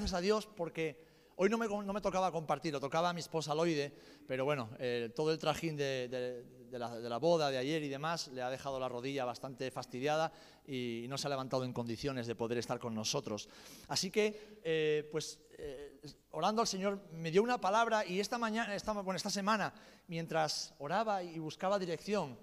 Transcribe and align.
gracias 0.00 0.16
a 0.16 0.20
Dios 0.20 0.46
porque 0.46 0.96
hoy 1.36 1.48
no 1.48 1.58
me, 1.58 1.66
no 1.68 1.92
me 1.92 2.00
tocaba 2.00 2.30
compartir, 2.30 2.72
lo 2.72 2.80
tocaba 2.80 3.10
a 3.10 3.12
mi 3.12 3.20
esposa 3.20 3.54
Loide, 3.54 3.92
pero 4.26 4.44
bueno, 4.44 4.70
eh, 4.78 5.10
todo 5.14 5.32
el 5.32 5.38
trajín 5.38 5.76
de, 5.76 6.08
de- 6.08 6.58
de 6.68 6.78
la, 6.78 7.00
de 7.00 7.08
la 7.08 7.16
boda 7.16 7.50
de 7.50 7.56
ayer 7.56 7.82
y 7.82 7.88
demás 7.88 8.28
le 8.28 8.42
ha 8.42 8.50
dejado 8.50 8.78
la 8.78 8.90
rodilla 8.90 9.24
bastante 9.24 9.70
fastidiada 9.70 10.30
y 10.66 11.06
no 11.08 11.16
se 11.16 11.26
ha 11.26 11.30
levantado 11.30 11.64
en 11.64 11.72
condiciones 11.72 12.26
de 12.26 12.34
poder 12.34 12.58
estar 12.58 12.78
con 12.78 12.94
nosotros. 12.94 13.48
Así 13.88 14.10
que, 14.10 14.58
eh, 14.62 15.08
pues, 15.10 15.40
eh, 15.56 15.98
orando 16.32 16.60
al 16.60 16.68
Señor, 16.68 17.00
me 17.12 17.30
dio 17.30 17.42
una 17.42 17.58
palabra 17.58 18.04
y 18.04 18.20
esta 18.20 18.36
mañana, 18.36 18.74
esta, 18.74 18.92
bueno, 18.92 19.16
esta 19.16 19.30
semana, 19.30 19.72
mientras 20.08 20.74
oraba 20.78 21.22
y 21.22 21.38
buscaba 21.38 21.78
dirección, 21.78 22.38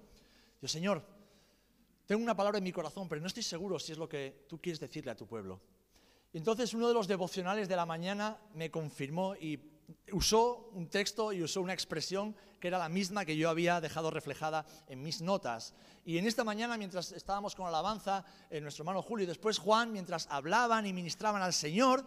yo, 0.59 0.67
Señor, 0.67 1.03
tengo 2.07 2.23
una 2.23 2.35
palabra 2.35 2.57
en 2.57 2.63
mi 2.63 2.71
corazón, 2.71 3.07
pero 3.07 3.21
no 3.21 3.27
estoy 3.27 3.43
seguro 3.43 3.77
si 3.77 3.91
es 3.91 3.99
lo 3.99 4.09
que 4.09 4.45
tú 4.49 4.59
quieres 4.59 4.79
decirle 4.79 5.11
a 5.11 5.15
tu 5.15 5.27
pueblo. 5.27 5.61
Entonces 6.35 6.73
uno 6.73 6.89
de 6.89 6.93
los 6.93 7.07
devocionales 7.07 7.69
de 7.69 7.77
la 7.77 7.85
mañana 7.85 8.37
me 8.55 8.69
confirmó 8.69 9.35
y 9.37 9.57
usó 10.11 10.69
un 10.73 10.89
texto 10.89 11.31
y 11.31 11.41
usó 11.41 11.61
una 11.61 11.71
expresión 11.71 12.35
que 12.59 12.67
era 12.67 12.77
la 12.77 12.89
misma 12.89 13.23
que 13.23 13.37
yo 13.37 13.49
había 13.49 13.79
dejado 13.79 14.11
reflejada 14.11 14.65
en 14.89 15.01
mis 15.01 15.21
notas. 15.21 15.73
Y 16.03 16.17
en 16.17 16.27
esta 16.27 16.43
mañana, 16.43 16.77
mientras 16.77 17.13
estábamos 17.13 17.55
con 17.55 17.67
alabanza, 17.67 18.25
eh, 18.49 18.59
nuestro 18.59 18.83
hermano 18.83 19.01
Julio 19.01 19.23
y 19.23 19.27
después 19.27 19.59
Juan, 19.59 19.93
mientras 19.93 20.27
hablaban 20.29 20.85
y 20.85 20.91
ministraban 20.91 21.41
al 21.41 21.53
Señor, 21.53 22.05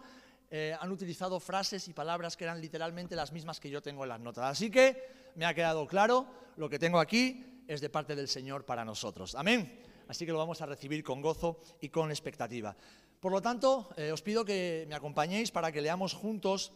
eh, 0.51 0.77
han 0.79 0.91
utilizado 0.91 1.39
frases 1.39 1.87
y 1.87 1.93
palabras 1.93 2.37
que 2.37 2.43
eran 2.43 2.61
literalmente 2.61 3.15
las 3.15 3.31
mismas 3.31 3.59
que 3.59 3.71
yo 3.71 3.81
tengo 3.81 4.03
en 4.03 4.09
las 4.09 4.19
notas. 4.19 4.45
Así 4.45 4.69
que 4.69 5.31
me 5.33 5.45
ha 5.45 5.55
quedado 5.55 5.87
claro, 5.87 6.27
lo 6.55 6.69
que 6.69 6.77
tengo 6.77 6.99
aquí 6.99 7.63
es 7.67 7.81
de 7.81 7.89
parte 7.89 8.15
del 8.15 8.27
Señor 8.27 8.63
para 8.63 8.85
nosotros. 8.85 9.33
Amén. 9.33 9.81
Así 10.07 10.25
que 10.25 10.31
lo 10.31 10.37
vamos 10.37 10.61
a 10.61 10.67
recibir 10.67 11.03
con 11.03 11.19
gozo 11.19 11.59
y 11.81 11.89
con 11.89 12.09
expectativa. 12.11 12.75
Por 13.19 13.33
lo 13.33 13.41
tanto, 13.41 13.91
eh, 13.97 14.15
os 14.15 14.23
pido 14.23 14.47
que 14.47 14.87
me 14.87 14.95
acompañéis 14.95 15.51
para 15.51 15.73
que 15.73 15.83
leamos 15.83 16.15
juntos 16.15 16.71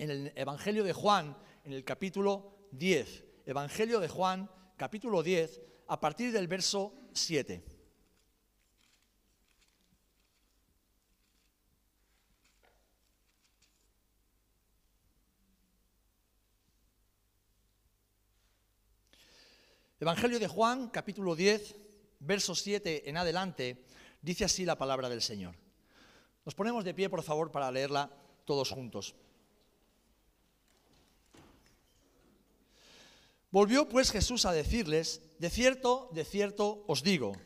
en 0.00 0.08
el 0.10 0.32
Evangelio 0.34 0.82
de 0.82 0.94
Juan, 0.94 1.36
en 1.62 1.74
el 1.74 1.84
capítulo 1.84 2.68
10. 2.72 3.44
Evangelio 3.44 4.00
de 4.00 4.08
Juan, 4.08 4.48
capítulo 4.78 5.22
10, 5.22 5.60
a 5.88 6.00
partir 6.00 6.32
del 6.32 6.48
verso 6.48 6.94
7. 7.12 7.62
Evangelio 20.00 20.38
de 20.38 20.48
Juan, 20.48 20.88
capítulo 20.88 21.36
10, 21.36 21.76
verso 22.20 22.54
7 22.54 23.08
en 23.08 23.18
adelante, 23.18 23.84
dice 24.22 24.46
así 24.46 24.64
la 24.64 24.78
palabra 24.78 25.10
del 25.10 25.20
Señor. 25.20 25.63
Nos 26.44 26.54
ponemos 26.54 26.84
de 26.84 26.94
pie, 26.94 27.08
por 27.08 27.22
favor, 27.22 27.50
para 27.50 27.70
leerla 27.70 28.10
todos 28.44 28.70
juntos. 28.70 29.14
Volvió 33.50 33.88
pues 33.88 34.10
Jesús 34.10 34.46
a 34.46 34.52
decirles, 34.52 35.22
de 35.38 35.48
cierto, 35.48 36.10
de 36.12 36.24
cierto 36.24 36.84
os 36.88 37.04
digo, 37.04 37.36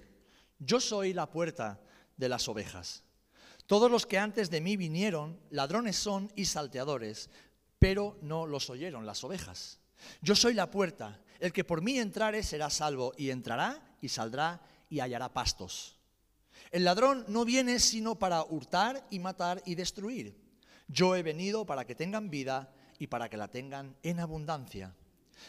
yo 0.58 0.80
soy 0.80 1.12
la 1.12 1.30
puerta 1.30 1.80
de 2.16 2.30
las 2.30 2.48
ovejas. 2.48 3.04
Todos 3.66 3.90
los 3.90 4.06
que 4.06 4.16
antes 4.16 4.48
de 4.48 4.62
mí 4.62 4.78
vinieron, 4.78 5.38
ladrones 5.50 5.96
son 5.96 6.32
y 6.34 6.46
salteadores, 6.46 7.28
pero 7.78 8.16
no 8.22 8.46
los 8.46 8.70
oyeron 8.70 9.04
las 9.04 9.22
ovejas. 9.22 9.80
Yo 10.22 10.34
soy 10.34 10.54
la 10.54 10.70
puerta, 10.70 11.20
el 11.38 11.52
que 11.52 11.64
por 11.64 11.82
mí 11.82 11.98
entrare 11.98 12.42
será 12.42 12.70
salvo, 12.70 13.12
y 13.18 13.28
entrará 13.28 13.96
y 14.00 14.08
saldrá 14.08 14.62
y 14.88 15.00
hallará 15.00 15.32
pastos. 15.34 15.97
El 16.70 16.84
ladrón 16.84 17.24
no 17.28 17.44
viene 17.44 17.78
sino 17.78 18.18
para 18.18 18.42
hurtar 18.42 19.06
y 19.10 19.18
matar 19.18 19.62
y 19.64 19.74
destruir. 19.74 20.36
Yo 20.86 21.16
he 21.16 21.22
venido 21.22 21.66
para 21.66 21.86
que 21.86 21.94
tengan 21.94 22.30
vida 22.30 22.72
y 22.98 23.06
para 23.06 23.28
que 23.28 23.36
la 23.36 23.48
tengan 23.48 23.96
en 24.02 24.20
abundancia. 24.20 24.94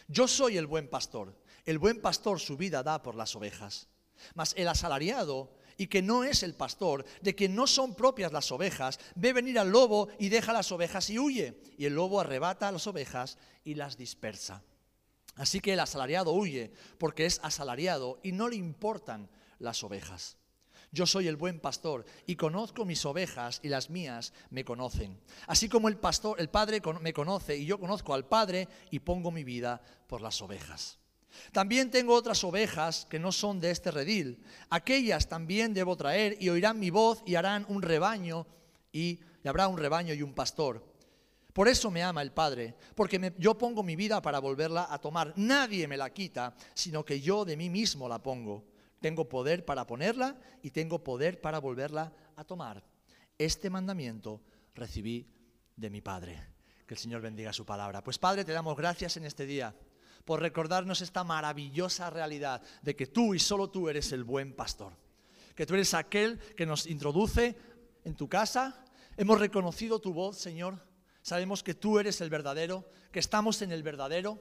Yo 0.07 0.27
soy 0.27 0.57
el 0.57 0.67
buen 0.67 0.87
pastor. 0.87 1.35
El 1.65 1.79
buen 1.79 2.01
pastor 2.01 2.39
su 2.39 2.57
vida 2.57 2.83
da 2.83 3.01
por 3.01 3.15
las 3.15 3.35
ovejas. 3.35 3.87
Mas 4.33 4.53
el 4.57 4.67
asalariado, 4.67 5.55
y 5.77 5.87
que 5.87 6.01
no 6.01 6.25
es 6.25 6.43
el 6.43 6.55
pastor, 6.55 7.05
de 7.21 7.35
quien 7.35 7.55
no 7.55 7.65
son 7.65 7.95
propias 7.95 8.33
las 8.33 8.51
ovejas, 8.51 8.99
ve 9.15 9.31
venir 9.31 9.57
al 9.59 9.71
lobo 9.71 10.09
y 10.19 10.27
deja 10.29 10.51
las 10.51 10.71
ovejas 10.71 11.09
y 11.09 11.17
huye. 11.19 11.61
Y 11.77 11.85
el 11.85 11.95
lobo 11.95 12.19
arrebata 12.19 12.67
a 12.67 12.71
las 12.71 12.85
ovejas 12.85 13.37
y 13.63 13.75
las 13.75 13.97
dispersa. 13.97 14.61
Así 15.35 15.61
que 15.61 15.73
el 15.73 15.79
asalariado 15.79 16.33
huye 16.33 16.73
porque 16.97 17.25
es 17.25 17.39
asalariado 17.43 18.19
y 18.23 18.33
no 18.33 18.49
le 18.49 18.57
importan 18.57 19.29
las 19.57 19.83
ovejas. 19.83 20.38
Yo 20.91 21.05
soy 21.05 21.27
el 21.27 21.35
buen 21.35 21.59
pastor 21.59 22.05
y 22.25 22.35
conozco 22.35 22.85
mis 22.85 23.05
ovejas 23.05 23.59
y 23.63 23.69
las 23.69 23.89
mías 23.89 24.33
me 24.49 24.65
conocen. 24.65 25.19
Así 25.47 25.69
como 25.69 25.87
el 25.87 25.97
pastor, 25.97 26.39
el 26.39 26.49
padre 26.49 26.81
me 27.01 27.13
conoce 27.13 27.57
y 27.57 27.65
yo 27.65 27.79
conozco 27.79 28.13
al 28.13 28.25
padre 28.25 28.67
y 28.89 28.99
pongo 28.99 29.31
mi 29.31 29.43
vida 29.43 29.81
por 30.07 30.21
las 30.21 30.41
ovejas. 30.41 30.97
También 31.51 31.91
tengo 31.91 32.13
otras 32.15 32.43
ovejas 32.43 33.05
que 33.09 33.19
no 33.19 33.31
son 33.31 33.59
de 33.59 33.71
este 33.71 33.91
redil. 33.91 34.39
Aquellas 34.69 35.29
también 35.29 35.73
debo 35.73 35.95
traer 35.95 36.37
y 36.39 36.49
oirán 36.49 36.79
mi 36.79 36.89
voz 36.89 37.21
y 37.25 37.35
harán 37.35 37.65
un 37.69 37.81
rebaño 37.81 38.47
y, 38.91 39.19
habrá 39.45 39.67
un 39.67 39.77
rebaño 39.77 40.13
y 40.13 40.23
un 40.23 40.33
pastor. 40.33 40.83
Por 41.53 41.67
eso 41.67 41.91
me 41.91 42.03
ama 42.03 42.21
el 42.21 42.31
Padre, 42.31 42.75
porque 42.95 43.33
yo 43.37 43.57
pongo 43.57 43.83
mi 43.83 43.95
vida 43.95 44.21
para 44.21 44.39
volverla 44.39 44.87
a 44.89 44.99
tomar. 44.99 45.33
Nadie 45.35 45.87
me 45.87 45.97
la 45.97 46.11
quita, 46.11 46.55
sino 46.73 47.03
que 47.03 47.19
yo 47.19 47.43
de 47.43 47.57
mí 47.57 47.69
mismo 47.69 48.07
la 48.07 48.21
pongo. 48.21 48.63
Tengo 48.99 49.29
poder 49.29 49.65
para 49.65 49.87
ponerla 49.87 50.39
y 50.61 50.71
tengo 50.71 51.03
poder 51.03 51.39
para 51.39 51.59
volverla 51.59 52.13
a 52.35 52.43
tomar. 52.43 52.83
Este 53.37 53.69
mandamiento 53.69 54.41
recibí 54.75 55.27
de 55.75 55.89
mi 55.89 56.01
Padre. 56.01 56.41
Que 56.85 56.95
el 56.95 56.99
Señor 56.99 57.21
bendiga 57.21 57.53
su 57.53 57.65
palabra. 57.65 58.03
Pues 58.03 58.17
Padre, 58.17 58.43
te 58.43 58.51
damos 58.51 58.75
gracias 58.75 59.15
en 59.17 59.25
este 59.25 59.45
día 59.45 59.75
por 60.25 60.41
recordarnos 60.41 61.01
esta 61.01 61.23
maravillosa 61.23 62.09
realidad 62.09 62.61
de 62.81 62.95
que 62.95 63.07
tú 63.07 63.33
y 63.33 63.39
solo 63.39 63.69
tú 63.69 63.89
eres 63.89 64.11
el 64.11 64.23
buen 64.23 64.53
pastor. 64.53 64.93
Que 65.55 65.65
tú 65.65 65.75
eres 65.75 65.93
aquel 65.93 66.39
que 66.55 66.65
nos 66.65 66.87
introduce 66.87 67.57
en 68.03 68.15
tu 68.15 68.27
casa. 68.27 68.83
Hemos 69.17 69.39
reconocido 69.39 69.99
tu 69.99 70.13
voz, 70.13 70.37
Señor. 70.37 70.83
Sabemos 71.21 71.63
que 71.63 71.73
tú 71.73 71.99
eres 71.99 72.21
el 72.21 72.29
verdadero, 72.29 72.89
que 73.11 73.19
estamos 73.19 73.61
en 73.61 73.71
el 73.71 73.83
verdadero, 73.83 74.39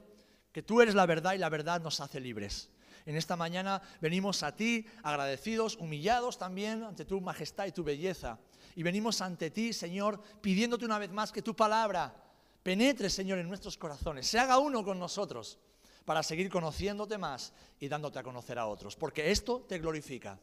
que 0.53 0.63
tú 0.63 0.81
eres 0.81 0.95
la 0.95 1.07
verdad 1.07 1.35
y 1.35 1.39
la 1.39 1.49
verdad 1.49 1.81
nos 1.81 2.01
hace 2.01 2.21
libres. 2.21 2.71
En 3.09 3.17
esta 3.17 3.37
mañana 3.37 3.81
venimos 4.03 4.43
a 4.43 4.55
ti 4.55 4.85
agradecidos, 5.03 5.77
humillados 5.77 6.37
también 6.37 6.83
ante 6.83 7.07
tu 7.07 7.23
majestad 7.23 7.65
y 7.65 7.73
tu 7.73 7.83
belleza. 7.83 8.39
Y 8.77 8.83
venimos 8.83 9.23
ante 9.23 9.51
ti, 9.51 9.73
Señor, 9.73 10.21
pidiéndote 10.43 10.85
una 10.85 10.99
vez 10.99 11.11
más 11.11 11.33
que 11.33 11.41
tu 11.41 11.57
palabra 11.57 12.15
penetre, 12.63 13.09
Señor, 13.09 13.39
en 13.39 13.49
nuestros 13.49 13.79
corazones, 13.79 14.27
se 14.27 14.39
haga 14.39 14.59
uno 14.59 14.85
con 14.85 14.99
nosotros 14.99 15.59
para 16.05 16.23
seguir 16.23 16.51
conociéndote 16.51 17.17
más 17.17 17.55
y 17.81 17.89
dándote 17.89 18.19
a 18.19 18.23
conocer 18.23 18.59
a 18.59 18.67
otros, 18.67 18.95
porque 18.95 19.31
esto 19.31 19.65
te 19.67 19.79
glorifica. 19.79 20.39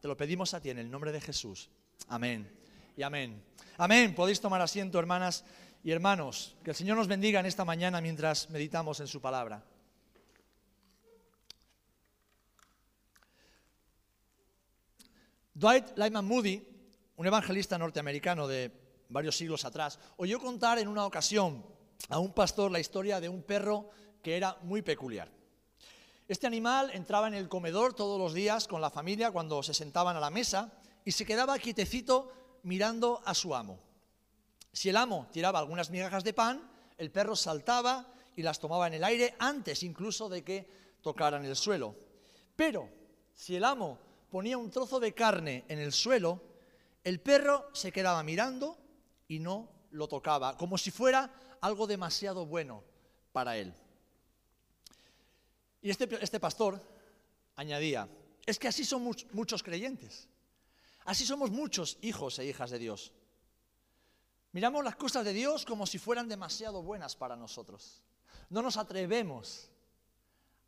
Te 0.00 0.08
lo 0.08 0.16
pedimos 0.16 0.54
a 0.54 0.60
ti 0.60 0.70
en 0.70 0.80
el 0.80 0.90
nombre 0.90 1.12
de 1.12 1.20
Jesús. 1.20 1.70
Amén 2.08 2.52
y 2.96 3.04
amén. 3.04 3.44
Amén. 3.76 4.12
Podéis 4.12 4.40
tomar 4.40 4.60
asiento, 4.60 4.98
hermanas 4.98 5.44
y 5.84 5.92
hermanos. 5.92 6.56
Que 6.64 6.70
el 6.70 6.76
Señor 6.76 6.96
nos 6.96 7.06
bendiga 7.06 7.38
en 7.38 7.46
esta 7.46 7.64
mañana 7.64 8.00
mientras 8.00 8.50
meditamos 8.50 8.98
en 8.98 9.06
su 9.06 9.20
palabra. 9.20 9.62
Dwight 15.58 15.96
Lyman 15.96 16.26
Moody, 16.26 16.62
un 17.16 17.26
evangelista 17.26 17.78
norteamericano 17.78 18.46
de 18.46 18.70
varios 19.08 19.38
siglos 19.38 19.64
atrás, 19.64 19.98
oyó 20.18 20.38
contar 20.38 20.78
en 20.78 20.86
una 20.86 21.06
ocasión 21.06 21.64
a 22.10 22.18
un 22.18 22.34
pastor 22.34 22.70
la 22.70 22.78
historia 22.78 23.22
de 23.22 23.30
un 23.30 23.42
perro 23.42 23.88
que 24.22 24.36
era 24.36 24.58
muy 24.64 24.82
peculiar. 24.82 25.32
Este 26.28 26.46
animal 26.46 26.90
entraba 26.92 27.26
en 27.26 27.32
el 27.32 27.48
comedor 27.48 27.94
todos 27.94 28.20
los 28.20 28.34
días 28.34 28.68
con 28.68 28.82
la 28.82 28.90
familia 28.90 29.30
cuando 29.30 29.62
se 29.62 29.72
sentaban 29.72 30.14
a 30.14 30.20
la 30.20 30.28
mesa 30.28 30.74
y 31.06 31.12
se 31.12 31.24
quedaba 31.24 31.58
quietecito 31.58 32.58
mirando 32.64 33.22
a 33.24 33.32
su 33.32 33.54
amo. 33.54 33.80
Si 34.74 34.90
el 34.90 34.96
amo 34.98 35.26
tiraba 35.32 35.58
algunas 35.58 35.88
migajas 35.88 36.22
de 36.22 36.34
pan, 36.34 36.70
el 36.98 37.10
perro 37.10 37.34
saltaba 37.34 38.12
y 38.36 38.42
las 38.42 38.60
tomaba 38.60 38.88
en 38.88 38.94
el 38.94 39.04
aire 39.04 39.34
antes 39.38 39.82
incluso 39.84 40.28
de 40.28 40.44
que 40.44 40.68
tocaran 41.00 41.46
el 41.46 41.56
suelo. 41.56 41.96
Pero 42.54 42.90
si 43.32 43.56
el 43.56 43.64
amo 43.64 44.05
ponía 44.36 44.58
un 44.58 44.70
trozo 44.70 45.00
de 45.00 45.14
carne 45.14 45.64
en 45.66 45.78
el 45.78 45.94
suelo, 45.94 46.42
el 47.04 47.20
perro 47.20 47.70
se 47.72 47.90
quedaba 47.90 48.22
mirando 48.22 48.76
y 49.28 49.38
no 49.38 49.66
lo 49.92 50.08
tocaba, 50.08 50.58
como 50.58 50.76
si 50.76 50.90
fuera 50.90 51.32
algo 51.62 51.86
demasiado 51.86 52.44
bueno 52.44 52.84
para 53.32 53.56
él. 53.56 53.72
Y 55.80 55.88
este, 55.88 56.22
este 56.22 56.38
pastor 56.38 56.78
añadía, 57.54 58.10
es 58.44 58.58
que 58.58 58.68
así 58.68 58.84
son 58.84 59.06
much- 59.06 59.26
muchos 59.32 59.62
creyentes, 59.62 60.28
así 61.06 61.24
somos 61.24 61.50
muchos 61.50 61.96
hijos 62.02 62.38
e 62.38 62.44
hijas 62.44 62.68
de 62.70 62.78
Dios. 62.78 63.14
Miramos 64.52 64.84
las 64.84 64.96
cosas 64.96 65.24
de 65.24 65.32
Dios 65.32 65.64
como 65.64 65.86
si 65.86 65.96
fueran 65.96 66.28
demasiado 66.28 66.82
buenas 66.82 67.16
para 67.16 67.36
nosotros. 67.36 68.02
No 68.50 68.60
nos 68.60 68.76
atrevemos 68.76 69.70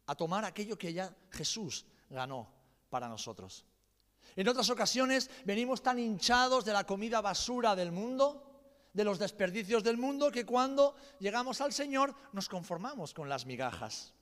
a 0.06 0.14
tomar 0.14 0.46
aquello 0.46 0.78
que 0.78 0.94
ya 0.94 1.14
Jesús 1.32 1.84
ganó 2.08 2.56
para 2.90 3.08
nosotros. 3.08 3.64
En 4.36 4.48
otras 4.48 4.70
ocasiones 4.70 5.30
venimos 5.44 5.82
tan 5.82 5.98
hinchados 5.98 6.64
de 6.64 6.72
la 6.72 6.84
comida 6.84 7.20
basura 7.20 7.74
del 7.74 7.92
mundo 7.92 8.44
de 8.92 9.04
los 9.04 9.18
desperdicios 9.18 9.84
del 9.84 9.96
mundo 9.96 10.30
que 10.30 10.44
cuando 10.44 10.96
llegamos 11.20 11.60
al 11.60 11.72
Señor 11.72 12.14
nos 12.32 12.48
conformamos 12.48 13.14
con 13.14 13.28
las 13.28 13.46
migajas 13.46 14.14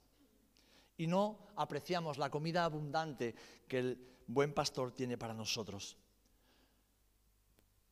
y 0.96 1.06
no 1.06 1.38
apreciamos 1.56 2.18
la 2.18 2.30
comida 2.30 2.64
abundante 2.64 3.34
que 3.68 3.78
el 3.78 4.16
buen 4.26 4.52
pastor 4.52 4.92
tiene 4.92 5.16
para 5.16 5.34
nosotros. 5.34 5.96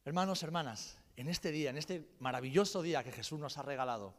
Hermanos, 0.04 0.42
hermanas, 0.42 0.98
en 1.16 1.28
este 1.28 1.50
día, 1.52 1.70
en 1.70 1.78
este 1.78 2.16
maravilloso 2.18 2.82
día 2.82 3.04
que 3.04 3.12
Jesús 3.12 3.40
nos 3.40 3.56
ha 3.56 3.62
regalado, 3.62 4.14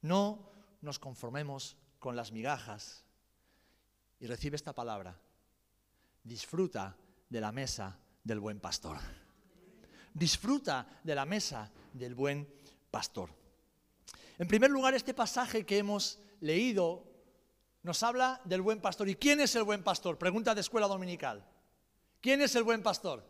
no 0.00 0.52
nos 0.80 0.98
conformemos 0.98 1.76
con 1.98 2.16
las 2.16 2.32
migajas 2.32 3.04
y 4.20 4.26
recibe 4.26 4.56
esta 4.56 4.72
palabra. 4.72 5.18
Disfruta 6.24 6.96
de 7.28 7.40
la 7.40 7.52
mesa 7.52 7.98
del 8.22 8.40
buen 8.40 8.58
pastor. 8.58 8.96
Disfruta 10.12 11.00
de 11.04 11.14
la 11.14 11.26
mesa 11.26 11.70
del 11.92 12.14
buen 12.14 12.48
pastor. 12.90 13.30
En 14.38 14.48
primer 14.48 14.70
lugar, 14.70 14.94
este 14.94 15.12
pasaje 15.12 15.66
que 15.66 15.78
hemos 15.78 16.18
leído 16.40 17.04
nos 17.82 18.02
habla 18.02 18.40
del 18.44 18.62
buen 18.62 18.80
pastor. 18.80 19.08
¿Y 19.08 19.16
quién 19.16 19.40
es 19.40 19.54
el 19.54 19.64
buen 19.64 19.84
pastor? 19.84 20.18
Pregunta 20.18 20.54
de 20.54 20.62
escuela 20.62 20.86
dominical. 20.86 21.46
¿Quién 22.20 22.40
es 22.40 22.54
el 22.56 22.62
buen 22.62 22.82
pastor? 22.82 23.22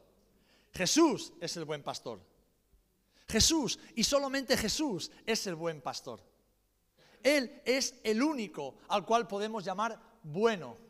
Jesús 0.72 1.32
es 1.40 1.56
el 1.56 1.64
buen 1.64 1.82
pastor. 1.82 2.20
Jesús 3.28 3.78
y 3.96 4.04
solamente 4.04 4.56
Jesús 4.56 5.10
es 5.26 5.46
el 5.48 5.56
buen 5.56 5.80
pastor. 5.80 6.22
Él 7.22 7.60
es 7.64 7.94
el 8.04 8.22
único 8.22 8.76
al 8.88 9.04
cual 9.04 9.26
podemos 9.26 9.64
llamar 9.64 9.98
bueno 10.22 10.83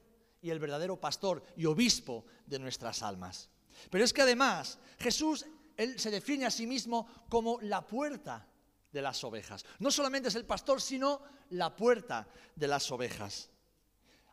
y 0.44 0.50
el 0.50 0.58
verdadero 0.58 1.00
pastor 1.00 1.42
y 1.56 1.64
obispo 1.64 2.26
de 2.44 2.58
nuestras 2.58 3.02
almas. 3.02 3.48
Pero 3.90 4.04
es 4.04 4.12
que 4.12 4.20
además 4.20 4.78
Jesús, 4.98 5.46
Él 5.74 5.98
se 5.98 6.10
define 6.10 6.44
a 6.44 6.50
sí 6.50 6.66
mismo 6.66 7.08
como 7.30 7.58
la 7.62 7.86
puerta 7.86 8.46
de 8.92 9.00
las 9.00 9.24
ovejas. 9.24 9.64
No 9.78 9.90
solamente 9.90 10.28
es 10.28 10.34
el 10.34 10.44
pastor, 10.44 10.82
sino 10.82 11.22
la 11.48 11.74
puerta 11.74 12.28
de 12.54 12.68
las 12.68 12.92
ovejas. 12.92 13.48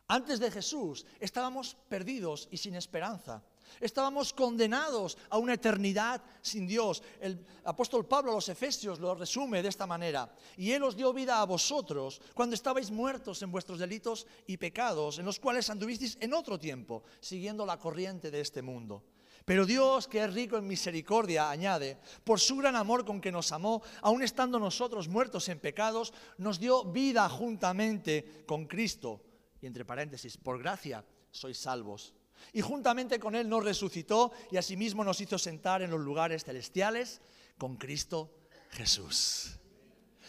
Antes 0.06 0.38
de 0.38 0.50
Jesús 0.50 1.06
estábamos 1.18 1.78
perdidos 1.88 2.46
y 2.50 2.58
sin 2.58 2.74
esperanza. 2.74 3.42
Estábamos 3.80 4.32
condenados 4.32 5.18
a 5.30 5.38
una 5.38 5.54
eternidad 5.54 6.22
sin 6.40 6.66
Dios. 6.66 7.02
El 7.20 7.44
apóstol 7.64 8.06
Pablo 8.06 8.32
a 8.32 8.34
los 8.34 8.48
Efesios 8.48 9.00
lo 9.00 9.14
resume 9.14 9.62
de 9.62 9.68
esta 9.68 9.86
manera. 9.86 10.32
Y 10.56 10.72
Él 10.72 10.82
os 10.82 10.96
dio 10.96 11.12
vida 11.12 11.40
a 11.40 11.46
vosotros 11.46 12.20
cuando 12.34 12.54
estabais 12.54 12.90
muertos 12.90 13.42
en 13.42 13.50
vuestros 13.50 13.78
delitos 13.78 14.26
y 14.46 14.56
pecados, 14.56 15.18
en 15.18 15.24
los 15.24 15.40
cuales 15.40 15.70
anduvisteis 15.70 16.18
en 16.20 16.34
otro 16.34 16.58
tiempo, 16.58 17.02
siguiendo 17.20 17.66
la 17.66 17.78
corriente 17.78 18.30
de 18.30 18.40
este 18.40 18.62
mundo. 18.62 19.04
Pero 19.44 19.66
Dios, 19.66 20.06
que 20.06 20.22
es 20.22 20.32
rico 20.32 20.56
en 20.56 20.66
misericordia, 20.66 21.50
añade, 21.50 21.98
por 22.22 22.38
su 22.38 22.56
gran 22.56 22.76
amor 22.76 23.04
con 23.04 23.20
que 23.20 23.32
nos 23.32 23.50
amó, 23.50 23.82
aun 24.00 24.22
estando 24.22 24.58
nosotros 24.58 25.08
muertos 25.08 25.48
en 25.48 25.58
pecados, 25.58 26.14
nos 26.38 26.60
dio 26.60 26.84
vida 26.84 27.28
juntamente 27.28 28.44
con 28.46 28.66
Cristo. 28.66 29.20
Y 29.60 29.66
entre 29.66 29.84
paréntesis, 29.84 30.38
por 30.38 30.58
gracia 30.58 31.04
sois 31.30 31.58
salvos 31.58 32.14
y 32.52 32.60
juntamente 32.60 33.18
con 33.18 33.34
Él 33.34 33.48
nos 33.48 33.64
resucitó 33.64 34.32
y 34.50 34.56
asimismo 34.56 35.04
nos 35.04 35.20
hizo 35.20 35.38
sentar 35.38 35.82
en 35.82 35.90
los 35.90 36.00
lugares 36.00 36.44
celestiales 36.44 37.20
con 37.58 37.76
Cristo 37.76 38.30
Jesús. 38.70 39.58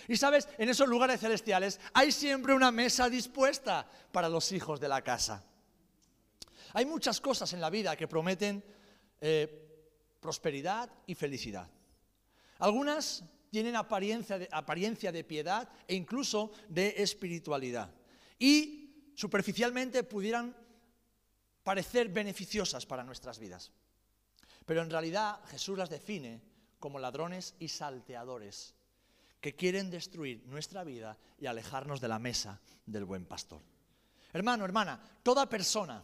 Y 0.08 0.18
sabes, 0.18 0.48
en 0.58 0.70
esos 0.70 0.88
lugares 0.88 1.22
celestiales 1.22 1.80
hay 1.94 2.12
siempre 2.12 2.54
una 2.54 2.72
mesa 2.72 3.10
dispuesta 3.10 3.88
para 4.12 4.30
los 4.30 4.52
hijos 4.52 4.80
de 4.80 4.90
la 4.90 5.02
casa. 5.02 5.46
Hay 6.74 6.86
muchas 6.86 7.22
cosas 7.22 7.54
en 7.54 7.62
la 7.62 7.70
vida 7.70 7.96
que 7.96 8.08
prometen 8.08 8.64
eh, 9.22 9.64
prosperidad 10.20 10.90
y 11.06 11.16
felicidad. 11.16 11.70
Algunas 12.60 13.24
tienen 13.52 13.76
apariencia 13.76 14.40
de, 14.40 14.50
apariencia 14.52 15.12
de 15.12 15.24
piedad 15.24 15.70
e 15.88 15.96
incluso 15.96 16.52
de 16.70 16.96
espiritualidad. 16.98 17.94
Y 18.40 19.12
superficialmente 19.16 20.04
pudieran 20.04 20.56
parecer 21.64 22.10
beneficiosas 22.10 22.86
para 22.86 23.04
nuestras 23.04 23.40
vidas. 23.40 23.72
Pero 24.66 24.82
en 24.82 24.90
realidad 24.90 25.40
Jesús 25.48 25.78
las 25.78 25.90
define 25.90 26.42
como 26.80 27.00
ladrones 27.00 27.56
y 27.60 27.68
salteadores 27.68 28.76
que 29.40 29.56
quieren 29.56 29.90
destruir 29.90 30.44
nuestra 30.46 30.84
vida 30.84 31.18
y 31.38 31.48
alejarnos 31.48 32.00
de 32.00 32.08
la 32.08 32.20
mesa 32.20 32.62
del 32.86 33.06
buen 33.06 33.26
pastor. 33.26 33.62
Hermano, 34.32 34.66
hermana, 34.66 35.02
toda 35.22 35.50
persona, 35.50 36.04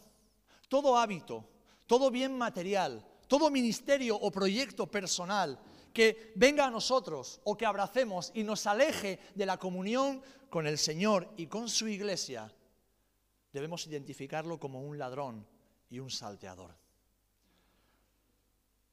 todo 0.68 0.98
hábito, 0.98 1.50
todo 1.88 2.12
bien 2.12 2.38
material, 2.38 3.06
todo 3.28 3.50
ministerio 3.50 4.16
o 4.18 4.32
proyecto 4.32 4.88
personal 4.88 5.58
que 5.94 6.34
venga 6.36 6.66
a 6.66 6.72
nosotros 6.72 7.42
o 7.44 7.58
que 7.58 7.66
abracemos 7.66 8.32
y 8.36 8.44
nos 8.44 8.68
aleje 8.68 9.20
de 9.36 9.46
la 9.46 9.58
comunión 9.58 10.22
con 10.50 10.68
el 10.68 10.78
Señor 10.78 11.34
y 11.38 11.48
con 11.48 11.70
su 11.70 11.88
iglesia, 11.88 12.54
debemos 13.52 13.86
identificarlo 13.88 14.60
como 14.60 14.82
un 14.82 14.98
ladrón 14.98 15.46
y 15.90 16.00
un 16.00 16.10
salteador. 16.10 16.76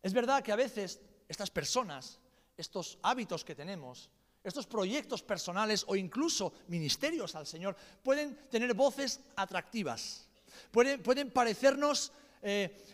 Es 0.03 0.13
verdad 0.13 0.43
que 0.43 0.53
a 0.53 0.57
veces 0.57 1.01
estas 1.29 1.51
personas, 1.51 2.21
estos 2.57 2.99
hábitos 3.03 3.45
que 3.45 3.55
tenemos, 3.55 4.09
estos 4.43 4.67
proyectos 4.67 5.23
personales 5.23 5.85
o 5.89 5.97
incluso 5.97 6.53
ministerios 6.69 7.35
al 7.35 7.47
Señor 7.47 7.77
pueden 8.03 8.49
tener 8.49 8.73
voces 8.75 9.21
atractivas, 9.35 10.29
pueden, 10.71 11.03
pueden 11.03 11.31
parecernos 11.31 12.13
eh, 12.43 12.85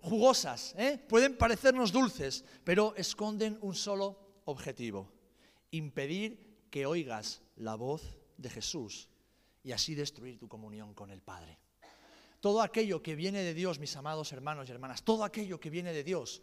jugosas, 0.00 0.74
¿eh? 0.78 0.98
pueden 1.08 1.36
parecernos 1.36 1.90
dulces, 1.90 2.44
pero 2.64 2.94
esconden 2.96 3.58
un 3.62 3.74
solo 3.74 4.40
objetivo, 4.44 5.10
impedir 5.72 6.68
que 6.70 6.86
oigas 6.86 7.42
la 7.56 7.74
voz 7.74 8.02
de 8.36 8.50
Jesús 8.50 9.08
y 9.62 9.72
así 9.72 9.94
destruir 9.94 10.38
tu 10.38 10.48
comunión 10.48 10.94
con 10.94 11.10
el 11.10 11.22
Padre. 11.22 11.58
Todo 12.40 12.60
aquello 12.60 13.02
que 13.02 13.14
viene 13.14 13.42
de 13.42 13.54
Dios, 13.54 13.78
mis 13.78 13.94
amados 13.96 14.32
hermanos 14.32 14.68
y 14.68 14.72
hermanas, 14.72 15.04
todo 15.04 15.24
aquello 15.24 15.60
que 15.60 15.70
viene 15.70 15.92
de 15.92 16.02
Dios 16.02 16.42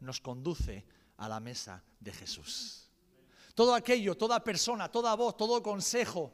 nos 0.00 0.20
conduce 0.20 0.84
a 1.16 1.28
la 1.28 1.40
mesa 1.40 1.82
de 1.98 2.12
Jesús. 2.12 2.90
Todo 3.54 3.74
aquello, 3.74 4.16
toda 4.16 4.44
persona, 4.44 4.90
toda 4.90 5.14
voz, 5.16 5.36
todo 5.36 5.62
consejo, 5.62 6.32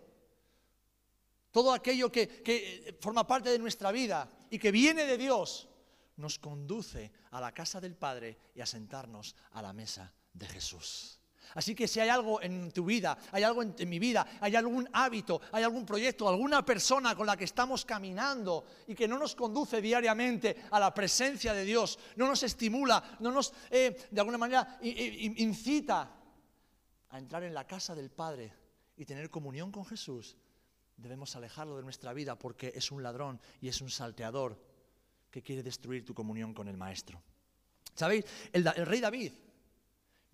todo 1.51 1.73
aquello 1.73 2.11
que, 2.11 2.43
que 2.43 2.99
forma 3.01 3.27
parte 3.27 3.51
de 3.51 3.59
nuestra 3.59 3.93
vida 3.93 4.29
y 4.51 4.59
que 4.59 4.73
viene 4.73 5.07
de 5.07 5.17
Dios, 5.17 5.69
nos 6.17 6.39
conduce 6.39 7.13
a 7.31 7.41
la 7.41 7.53
casa 7.53 7.81
del 7.81 7.97
Padre 7.97 8.39
y 8.55 8.61
a 8.61 8.67
sentarnos 8.67 9.35
a 9.53 9.63
la 9.63 9.73
mesa 9.73 10.13
de 10.33 10.47
Jesús. 10.47 11.21
Así 11.55 11.75
que 11.75 11.87
si 11.87 12.01
hay 12.01 12.09
algo 12.09 12.41
en 12.43 12.73
tu 12.73 12.85
vida, 12.85 13.17
hay 13.31 13.43
algo 13.43 13.63
en, 13.63 13.89
mi 13.89 13.99
vida, 13.99 14.27
hay 14.41 14.57
algún 14.57 14.89
hábito, 14.93 15.41
hay 15.53 15.63
algún 15.63 15.87
proyecto, 15.87 16.29
alguna 16.29 16.65
persona 16.65 17.15
con 17.15 17.27
la 17.27 17.37
que 17.37 17.45
estamos 17.45 17.85
caminando 17.85 18.65
y 18.87 18.95
que 18.95 19.07
no 19.07 19.19
nos 19.19 19.35
conduce 19.35 19.81
diariamente 19.81 20.65
a 20.71 20.81
la 20.81 20.93
presencia 20.93 21.53
de 21.53 21.65
Dios, 21.65 21.99
no 22.17 22.27
nos 22.27 22.43
estimula, 22.43 23.17
no 23.21 23.31
nos 23.31 23.53
eh, 23.71 24.09
de 24.11 24.21
alguna 24.21 24.39
manera 24.39 24.79
incita 24.83 26.11
a 27.11 27.19
entrar 27.19 27.45
en 27.45 27.55
la 27.55 27.67
casa 27.67 27.95
del 27.95 28.11
Padre 28.11 28.53
y 28.97 29.05
tener 29.05 29.31
comunión 29.31 29.71
con 29.71 29.85
Jesús, 29.85 30.37
debemos 30.97 31.37
alejarlo 31.37 31.77
de 31.77 31.83
nuestra 31.83 32.13
vida 32.13 32.37
porque 32.37 32.73
es 32.75 32.91
un 32.91 33.03
ladrón 33.03 33.41
y 33.61 33.69
es 33.69 33.81
un 33.81 33.91
salteador 33.91 34.61
que 35.31 35.43
quiere 35.43 35.63
destruir 35.63 36.05
tu 36.05 36.15
comunión 36.15 36.55
con 36.55 36.69
el 36.69 36.77
Maestro. 36.77 37.23
¿Sabéis? 37.95 38.25
el 38.53 38.65
rey 38.87 39.01
David 39.01 39.33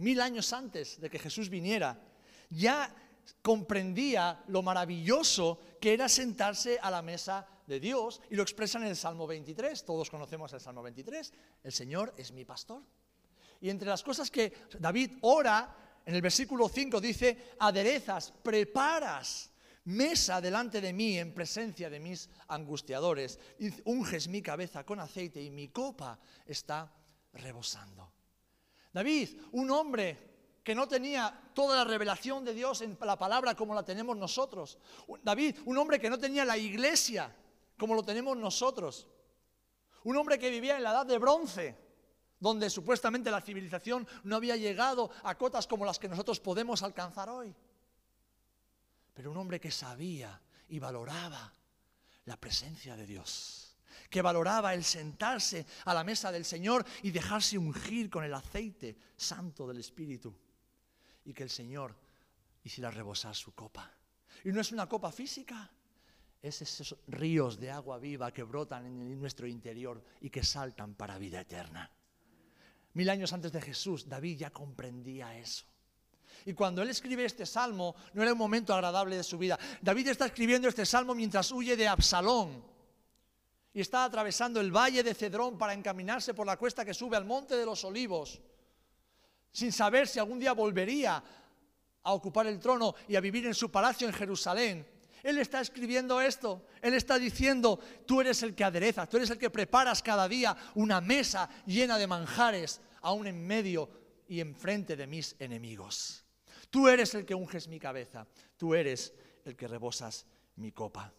mil 0.00 0.20
años 0.20 0.52
antes 0.52 1.00
de 1.00 1.08
que 1.08 1.18
Jesús 1.18 1.48
viniera, 1.48 1.98
ya 2.50 2.94
comprendía 3.42 4.42
lo 4.48 4.62
maravilloso 4.62 5.60
que 5.80 5.94
era 5.94 6.08
sentarse 6.08 6.78
a 6.80 6.90
la 6.90 7.02
mesa 7.02 7.46
de 7.66 7.80
Dios 7.80 8.20
y 8.30 8.34
lo 8.34 8.42
expresa 8.42 8.78
en 8.78 8.84
el 8.84 8.96
Salmo 8.96 9.26
23. 9.26 9.84
Todos 9.84 10.10
conocemos 10.10 10.52
el 10.52 10.60
Salmo 10.60 10.82
23. 10.82 11.32
El 11.62 11.72
Señor 11.72 12.14
es 12.16 12.32
mi 12.32 12.44
pastor. 12.44 12.82
Y 13.60 13.70
entre 13.70 13.88
las 13.88 14.02
cosas 14.02 14.30
que 14.30 14.52
David 14.78 15.18
ora, 15.20 16.00
en 16.04 16.14
el 16.14 16.22
versículo 16.22 16.68
5 16.68 17.00
dice, 17.00 17.54
aderezas, 17.60 18.32
preparas 18.42 19.50
mesa 19.84 20.40
delante 20.40 20.80
de 20.80 20.92
mí 20.92 21.18
en 21.18 21.32
presencia 21.32 21.88
de 21.88 22.00
mis 22.00 22.28
angustiadores, 22.48 23.38
unges 23.84 24.28
mi 24.28 24.42
cabeza 24.42 24.84
con 24.84 25.00
aceite 25.00 25.42
y 25.42 25.50
mi 25.50 25.68
copa 25.68 26.18
está 26.46 26.92
rebosando. 27.32 28.19
David, 28.92 29.40
un 29.52 29.70
hombre 29.70 30.30
que 30.62 30.74
no 30.74 30.88
tenía 30.88 31.50
toda 31.54 31.76
la 31.76 31.84
revelación 31.84 32.44
de 32.44 32.54
Dios 32.54 32.82
en 32.82 32.96
la 33.00 33.18
palabra 33.18 33.54
como 33.54 33.74
la 33.74 33.84
tenemos 33.84 34.16
nosotros. 34.16 34.78
David, 35.22 35.58
un 35.64 35.78
hombre 35.78 36.00
que 36.00 36.10
no 36.10 36.18
tenía 36.18 36.44
la 36.44 36.58
iglesia 36.58 37.34
como 37.78 37.94
lo 37.94 38.02
tenemos 38.02 38.36
nosotros. 38.36 39.06
Un 40.04 40.16
hombre 40.16 40.38
que 40.38 40.50
vivía 40.50 40.76
en 40.76 40.82
la 40.82 40.90
edad 40.90 41.06
de 41.06 41.18
bronce, 41.18 41.76
donde 42.38 42.68
supuestamente 42.68 43.30
la 43.30 43.40
civilización 43.40 44.06
no 44.24 44.36
había 44.36 44.56
llegado 44.56 45.10
a 45.22 45.36
cotas 45.36 45.66
como 45.66 45.84
las 45.84 45.98
que 45.98 46.08
nosotros 46.08 46.40
podemos 46.40 46.82
alcanzar 46.82 47.28
hoy. 47.28 47.54
Pero 49.14 49.30
un 49.30 49.36
hombre 49.36 49.60
que 49.60 49.70
sabía 49.70 50.40
y 50.68 50.78
valoraba 50.78 51.52
la 52.24 52.36
presencia 52.36 52.96
de 52.96 53.06
Dios 53.06 53.69
que 54.10 54.20
valoraba 54.22 54.74
el 54.74 54.84
sentarse 54.84 55.64
a 55.84 55.94
la 55.94 56.04
mesa 56.04 56.32
del 56.32 56.44
Señor 56.44 56.84
y 57.02 57.12
dejarse 57.12 57.56
ungir 57.56 58.10
con 58.10 58.24
el 58.24 58.34
aceite 58.34 58.96
santo 59.16 59.66
del 59.66 59.78
Espíritu. 59.78 60.34
y 61.22 61.34
que 61.34 61.42
el 61.42 61.50
Señor 61.50 61.94
hiciera 62.64 62.90
rebosar 62.90 63.34
su 63.36 63.54
copa. 63.54 63.92
Y 64.42 64.48
no 64.52 64.60
es 64.60 64.72
una 64.72 64.88
copa 64.88 65.12
física, 65.12 65.70
es 66.42 66.62
esos 66.62 66.96
ríos 67.08 67.60
de 67.60 67.70
agua 67.70 67.98
viva 67.98 68.32
que 68.32 68.42
brotan 68.42 68.86
en 68.86 69.20
nuestro 69.20 69.46
interior 69.46 70.02
y 70.22 70.30
que 70.30 70.42
saltan 70.42 70.94
para 70.94 71.18
vida 71.18 71.40
eterna. 71.42 71.90
Mil 72.94 73.08
años 73.10 73.32
antes 73.32 73.52
de 73.52 73.60
Jesús, 73.60 74.08
David 74.08 74.38
ya 74.38 74.50
comprendía 74.50 75.38
eso. 75.38 75.66
Y 76.46 76.54
cuando 76.54 76.82
él 76.82 76.88
escribe 76.88 77.24
este 77.24 77.44
salmo, 77.44 77.94
no 78.14 78.22
era 78.22 78.32
un 78.32 78.38
momento 78.38 78.72
agradable 78.72 79.16
de 79.16 79.22
su 79.22 79.36
vida. 79.36 79.58
David 79.82 80.08
está 80.08 80.26
escribiendo 80.26 80.68
este 80.68 80.86
salmo 80.86 81.14
mientras 81.14 81.52
huye 81.52 81.76
de 81.76 81.86
Absalón. 81.86 82.64
Y 83.72 83.80
está 83.80 84.04
atravesando 84.04 84.60
el 84.60 84.74
valle 84.74 85.02
de 85.02 85.14
Cedrón 85.14 85.56
para 85.56 85.74
encaminarse 85.74 86.34
por 86.34 86.46
la 86.46 86.56
cuesta 86.56 86.84
que 86.84 86.94
sube 86.94 87.16
al 87.16 87.24
monte 87.24 87.56
de 87.56 87.64
los 87.64 87.84
olivos, 87.84 88.40
sin 89.52 89.72
saber 89.72 90.08
si 90.08 90.18
algún 90.18 90.38
día 90.38 90.52
volvería 90.52 91.22
a 92.02 92.12
ocupar 92.12 92.46
el 92.46 92.58
trono 92.58 92.94
y 93.08 93.16
a 93.16 93.20
vivir 93.20 93.46
en 93.46 93.54
su 93.54 93.70
palacio 93.70 94.08
en 94.08 94.14
Jerusalén. 94.14 94.86
Él 95.22 95.38
está 95.38 95.60
escribiendo 95.60 96.20
esto. 96.20 96.66
Él 96.80 96.94
está 96.94 97.18
diciendo, 97.18 97.78
tú 98.06 98.20
eres 98.20 98.42
el 98.42 98.54
que 98.54 98.64
aderezas, 98.64 99.08
tú 99.08 99.18
eres 99.18 99.30
el 99.30 99.38
que 99.38 99.50
preparas 99.50 100.02
cada 100.02 100.28
día 100.28 100.56
una 100.74 101.00
mesa 101.00 101.48
llena 101.66 101.98
de 101.98 102.06
manjares, 102.06 102.80
aún 103.02 103.26
en 103.26 103.46
medio 103.46 103.90
y 104.28 104.40
enfrente 104.40 104.96
de 104.96 105.06
mis 105.06 105.36
enemigos. 105.38 106.24
Tú 106.70 106.88
eres 106.88 107.14
el 107.14 107.26
que 107.26 107.34
unges 107.34 107.68
mi 107.68 107.78
cabeza, 107.78 108.26
tú 108.56 108.74
eres 108.74 109.12
el 109.44 109.56
que 109.56 109.68
rebosas 109.68 110.26
mi 110.56 110.72
copa. 110.72 111.12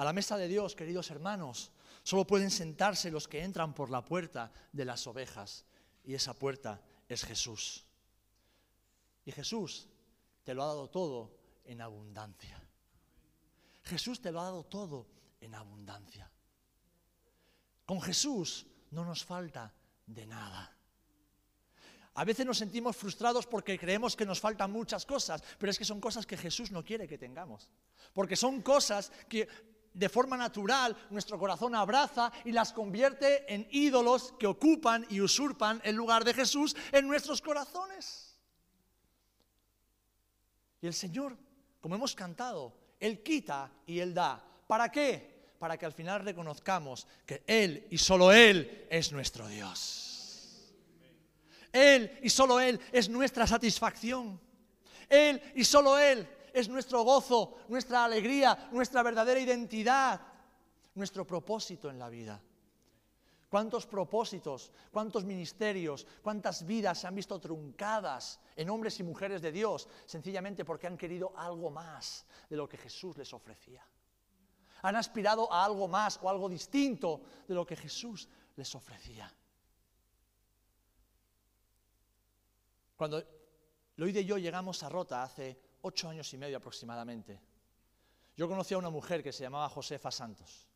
A 0.00 0.04
la 0.04 0.14
mesa 0.14 0.38
de 0.38 0.48
Dios, 0.48 0.74
queridos 0.74 1.10
hermanos, 1.10 1.72
solo 2.04 2.26
pueden 2.26 2.50
sentarse 2.50 3.10
los 3.10 3.28
que 3.28 3.44
entran 3.44 3.74
por 3.74 3.90
la 3.90 4.02
puerta 4.02 4.50
de 4.72 4.86
las 4.86 5.06
ovejas, 5.06 5.66
y 6.04 6.14
esa 6.14 6.32
puerta 6.32 6.80
es 7.06 7.22
Jesús. 7.22 7.84
Y 9.26 9.32
Jesús 9.32 9.90
te 10.42 10.54
lo 10.54 10.62
ha 10.62 10.68
dado 10.68 10.88
todo 10.88 11.36
en 11.66 11.82
abundancia. 11.82 12.66
Jesús 13.82 14.22
te 14.22 14.32
lo 14.32 14.40
ha 14.40 14.44
dado 14.44 14.64
todo 14.64 15.06
en 15.38 15.54
abundancia. 15.54 16.30
Con 17.84 18.00
Jesús 18.00 18.66
no 18.92 19.04
nos 19.04 19.22
falta 19.22 19.74
de 20.06 20.26
nada. 20.26 20.74
A 22.14 22.24
veces 22.24 22.44
nos 22.44 22.58
sentimos 22.58 22.96
frustrados 22.96 23.46
porque 23.46 23.78
creemos 23.78 24.16
que 24.16 24.26
nos 24.26 24.40
faltan 24.40 24.72
muchas 24.72 25.04
cosas, 25.04 25.42
pero 25.58 25.70
es 25.70 25.78
que 25.78 25.84
son 25.84 26.00
cosas 26.00 26.26
que 26.26 26.36
Jesús 26.36 26.70
no 26.70 26.84
quiere 26.84 27.06
que 27.06 27.18
tengamos. 27.18 27.68
Porque 28.12 28.34
son 28.34 28.62
cosas 28.62 29.12
que 29.28 29.46
de 29.92 30.08
forma 30.08 30.36
natural 30.36 30.96
nuestro 31.10 31.38
corazón 31.38 31.74
abraza 31.74 32.32
y 32.44 32.52
las 32.52 32.72
convierte 32.72 33.52
en 33.52 33.66
ídolos 33.70 34.34
que 34.38 34.46
ocupan 34.46 35.06
y 35.10 35.20
usurpan 35.20 35.80
el 35.84 35.96
lugar 35.96 36.24
de 36.24 36.34
Jesús 36.34 36.76
en 36.92 37.06
nuestros 37.06 37.40
corazones. 37.40 38.38
Y 40.80 40.86
el 40.86 40.94
Señor 40.94 41.36
como 41.80 41.94
hemos 41.94 42.14
cantado, 42.14 42.74
Él 42.98 43.22
quita 43.22 43.70
y 43.86 44.00
Él 44.00 44.14
da. 44.14 44.42
¿Para 44.66 44.90
qué? 44.90 45.54
Para 45.58 45.76
que 45.76 45.86
al 45.86 45.92
final 45.92 46.24
reconozcamos 46.24 47.06
que 47.26 47.42
Él 47.46 47.86
y 47.90 47.98
solo 47.98 48.32
Él 48.32 48.86
es 48.90 49.12
nuestro 49.12 49.48
Dios. 49.48 50.72
Él 51.72 52.18
y 52.22 52.28
solo 52.28 52.60
Él 52.60 52.80
es 52.92 53.08
nuestra 53.08 53.46
satisfacción. 53.46 54.40
Él 55.08 55.42
y 55.54 55.64
solo 55.64 55.98
Él 55.98 56.28
es 56.54 56.68
nuestro 56.68 57.02
gozo, 57.02 57.56
nuestra 57.68 58.04
alegría, 58.04 58.68
nuestra 58.72 59.02
verdadera 59.02 59.40
identidad, 59.40 60.20
nuestro 60.94 61.26
propósito 61.26 61.90
en 61.90 61.98
la 61.98 62.08
vida. 62.08 62.40
¿Cuántos 63.48 63.84
propósitos, 63.86 64.70
cuántos 64.92 65.24
ministerios, 65.24 66.06
cuántas 66.22 66.64
vidas 66.64 67.00
se 67.00 67.08
han 67.08 67.16
visto 67.16 67.40
truncadas 67.40 68.38
en 68.54 68.70
hombres 68.70 69.00
y 69.00 69.02
mujeres 69.02 69.42
de 69.42 69.50
Dios 69.50 69.88
sencillamente 70.06 70.64
porque 70.64 70.86
han 70.86 70.96
querido 70.96 71.32
algo 71.36 71.70
más 71.70 72.24
de 72.48 72.56
lo 72.56 72.68
que 72.68 72.76
Jesús 72.76 73.16
les 73.16 73.32
ofrecía? 73.34 73.84
Han 74.82 74.94
aspirado 74.94 75.52
a 75.52 75.64
algo 75.64 75.88
más 75.88 76.20
o 76.22 76.30
algo 76.30 76.48
distinto 76.48 77.22
de 77.48 77.54
lo 77.54 77.66
que 77.66 77.74
Jesús 77.76 78.28
les 78.54 78.72
ofrecía. 78.74 79.34
Cuando 82.96 83.24
Loide 84.00 84.20
y 84.20 84.24
yo 84.24 84.38
llegamos 84.38 84.82
a 84.82 84.88
Rota 84.88 85.22
hace 85.22 85.60
ocho 85.82 86.08
años 86.08 86.32
y 86.32 86.38
medio 86.38 86.56
aproximadamente, 86.56 87.40
yo 88.36 88.48
conocí 88.48 88.74
a 88.74 88.78
una 88.78 88.90
mujer 88.90 89.22
que 89.22 89.32
se 89.32 89.42
llamaba 89.42 89.68
Josefa 89.68 90.10
Santos. 90.10 90.66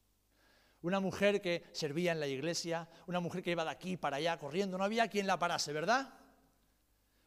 Una 0.83 1.01
mujer 1.01 1.41
que 1.41 1.65
servía 1.73 2.13
en 2.13 2.21
la 2.21 2.27
iglesia, 2.27 2.89
una 3.07 3.21
mujer 3.21 3.43
que 3.43 3.53
iba 3.53 3.65
de 3.65 3.71
aquí 3.71 3.97
para 3.97 4.19
allá 4.19 4.39
corriendo, 4.39 4.77
no 4.77 4.85
había 4.85 5.09
quien 5.09 5.27
la 5.27 5.39
parase, 5.39 5.73
¿verdad? 5.73 6.13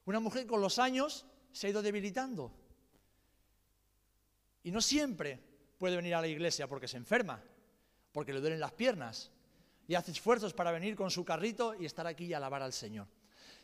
Una 0.06 0.20
mujer 0.20 0.46
con 0.46 0.62
los 0.62 0.78
años 0.78 1.26
se 1.52 1.68
ha 1.68 1.70
ido 1.72 1.82
debilitando. 1.82 2.54
Y 4.62 4.72
no 4.72 4.80
siempre 4.80 5.42
puede 5.78 5.96
venir 5.96 6.14
a 6.14 6.22
la 6.22 6.28
iglesia 6.28 6.68
porque 6.68 6.88
se 6.88 6.98
enferma, 6.98 7.44
porque 8.12 8.32
le 8.32 8.42
duelen 8.42 8.60
las 8.60 8.74
piernas, 8.74 9.32
y 9.88 9.96
hace 9.96 10.12
esfuerzos 10.12 10.54
para 10.54 10.72
venir 10.72 10.96
con 10.96 11.10
su 11.10 11.26
carrito 11.26 11.74
y 11.74 11.86
estar 11.86 12.06
aquí 12.06 12.26
y 12.26 12.34
alabar 12.34 12.62
al 12.62 12.74
Señor. 12.74 13.08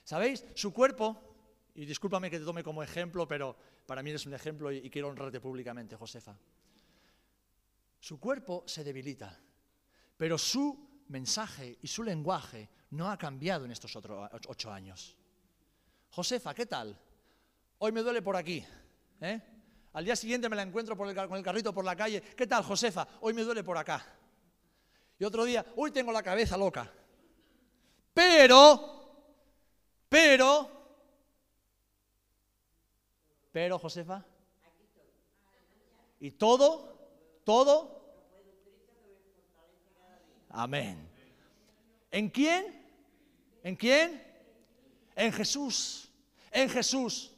¿Sabéis? 0.04 0.46
Su 0.56 0.74
cuerpo, 0.74 1.36
y 1.76 1.86
discúlpame 1.86 2.32
que 2.32 2.40
te 2.40 2.46
tome 2.46 2.64
como 2.64 2.82
ejemplo, 2.82 3.28
pero 3.28 3.56
para 3.86 4.04
mí 4.04 4.10
eres 4.10 4.26
un 4.26 4.34
ejemplo 4.34 4.72
y, 4.72 4.90
quiero 4.90 5.10
honrarte 5.10 5.40
públicamente, 5.40 5.96
Josefa. 5.96 6.36
Su 8.00 8.20
cuerpo 8.20 8.64
se 8.68 8.84
debilita 8.84 9.40
pero 10.18 10.38
su 10.38 11.04
mensaje 11.10 11.78
y 11.82 11.88
su 11.88 12.04
lenguaje 12.04 12.70
no 12.92 13.10
ha 13.10 13.18
cambiado 13.18 13.66
en 13.66 13.72
estos 13.72 13.94
ocho 14.48 14.72
años. 14.72 15.18
Josefa, 16.12 16.54
¿qué 16.54 16.66
tal? 16.66 16.98
Hoy 17.80 17.92
me 17.92 18.02
duele 18.02 18.22
por 18.22 18.36
aquí. 18.36 18.64
¿eh? 19.20 19.42
Al 19.94 20.06
día 20.06 20.16
siguiente 20.16 20.48
me 20.48 20.56
la 20.56 20.62
encuentro 20.62 20.96
con 20.96 21.10
el 21.10 21.44
carrito 21.44 21.74
por 21.74 21.84
la 21.84 21.96
calle. 21.96 22.22
¿Qué 22.22 22.48
tal, 22.48 22.64
Josefa? 22.64 23.08
Hoy 23.22 23.34
me 23.34 23.44
duele 23.44 23.64
por 23.64 23.78
acá. 23.78 24.06
Y 25.20 25.24
otro 25.24 25.44
día, 25.44 25.66
hoy 25.76 25.92
tengo 25.92 26.12
la 26.12 26.24
cabeza 26.24 26.56
loca. 26.56 26.92
Pero, 28.14 29.28
pero, 30.08 30.83
pero, 33.54 33.80
Josefa. 33.80 34.26
Y 36.20 36.32
todo, 36.32 36.98
todo 37.46 38.04
Amén. 40.54 41.10
¿En 42.12 42.30
quién? 42.30 42.64
¿En 43.64 43.76
quién? 43.76 44.24
En 45.16 45.34
Jesús. 45.34 46.10
En 46.52 46.70
Jesús. 46.70 47.32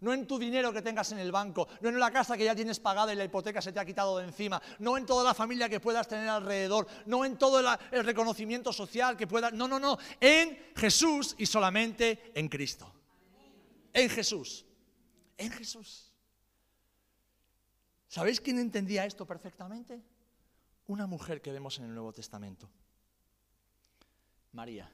No 0.00 0.14
en 0.14 0.26
tu 0.26 0.38
dinero 0.38 0.72
que 0.72 0.80
tengas 0.80 1.12
en 1.12 1.18
el 1.18 1.30
banco, 1.30 1.68
no 1.82 1.90
en 1.90 2.00
la 2.00 2.10
casa 2.10 2.34
que 2.34 2.44
ya 2.44 2.54
tienes 2.54 2.80
pagada 2.80 3.12
y 3.12 3.16
la 3.16 3.24
hipoteca 3.24 3.60
se 3.60 3.70
te 3.70 3.80
ha 3.80 3.84
quitado 3.84 4.16
de 4.16 4.24
encima, 4.24 4.62
no 4.78 4.96
en 4.96 5.04
toda 5.04 5.22
la 5.22 5.34
familia 5.34 5.68
que 5.68 5.78
puedas 5.78 6.08
tener 6.08 6.26
alrededor, 6.26 6.86
no 7.04 7.22
en 7.26 7.36
todo 7.36 7.60
el 7.60 8.04
reconocimiento 8.04 8.72
social 8.72 9.14
que 9.14 9.26
puedas. 9.26 9.52
No, 9.52 9.68
no, 9.68 9.78
no. 9.78 9.98
En 10.18 10.72
Jesús 10.74 11.34
y 11.36 11.44
solamente 11.44 12.32
en 12.34 12.48
Cristo. 12.48 12.90
En 13.92 14.08
Jesús. 14.08 14.64
En 15.40 15.50
Jesús. 15.50 16.12
¿Sabéis 18.08 18.40
quién 18.40 18.58
entendía 18.58 19.04
esto 19.04 19.26
perfectamente? 19.26 20.02
una 20.90 21.06
mujer 21.06 21.40
que 21.40 21.52
vemos 21.52 21.78
en 21.78 21.84
el 21.84 21.94
Nuevo 21.94 22.12
Testamento. 22.12 22.68
María. 24.52 24.90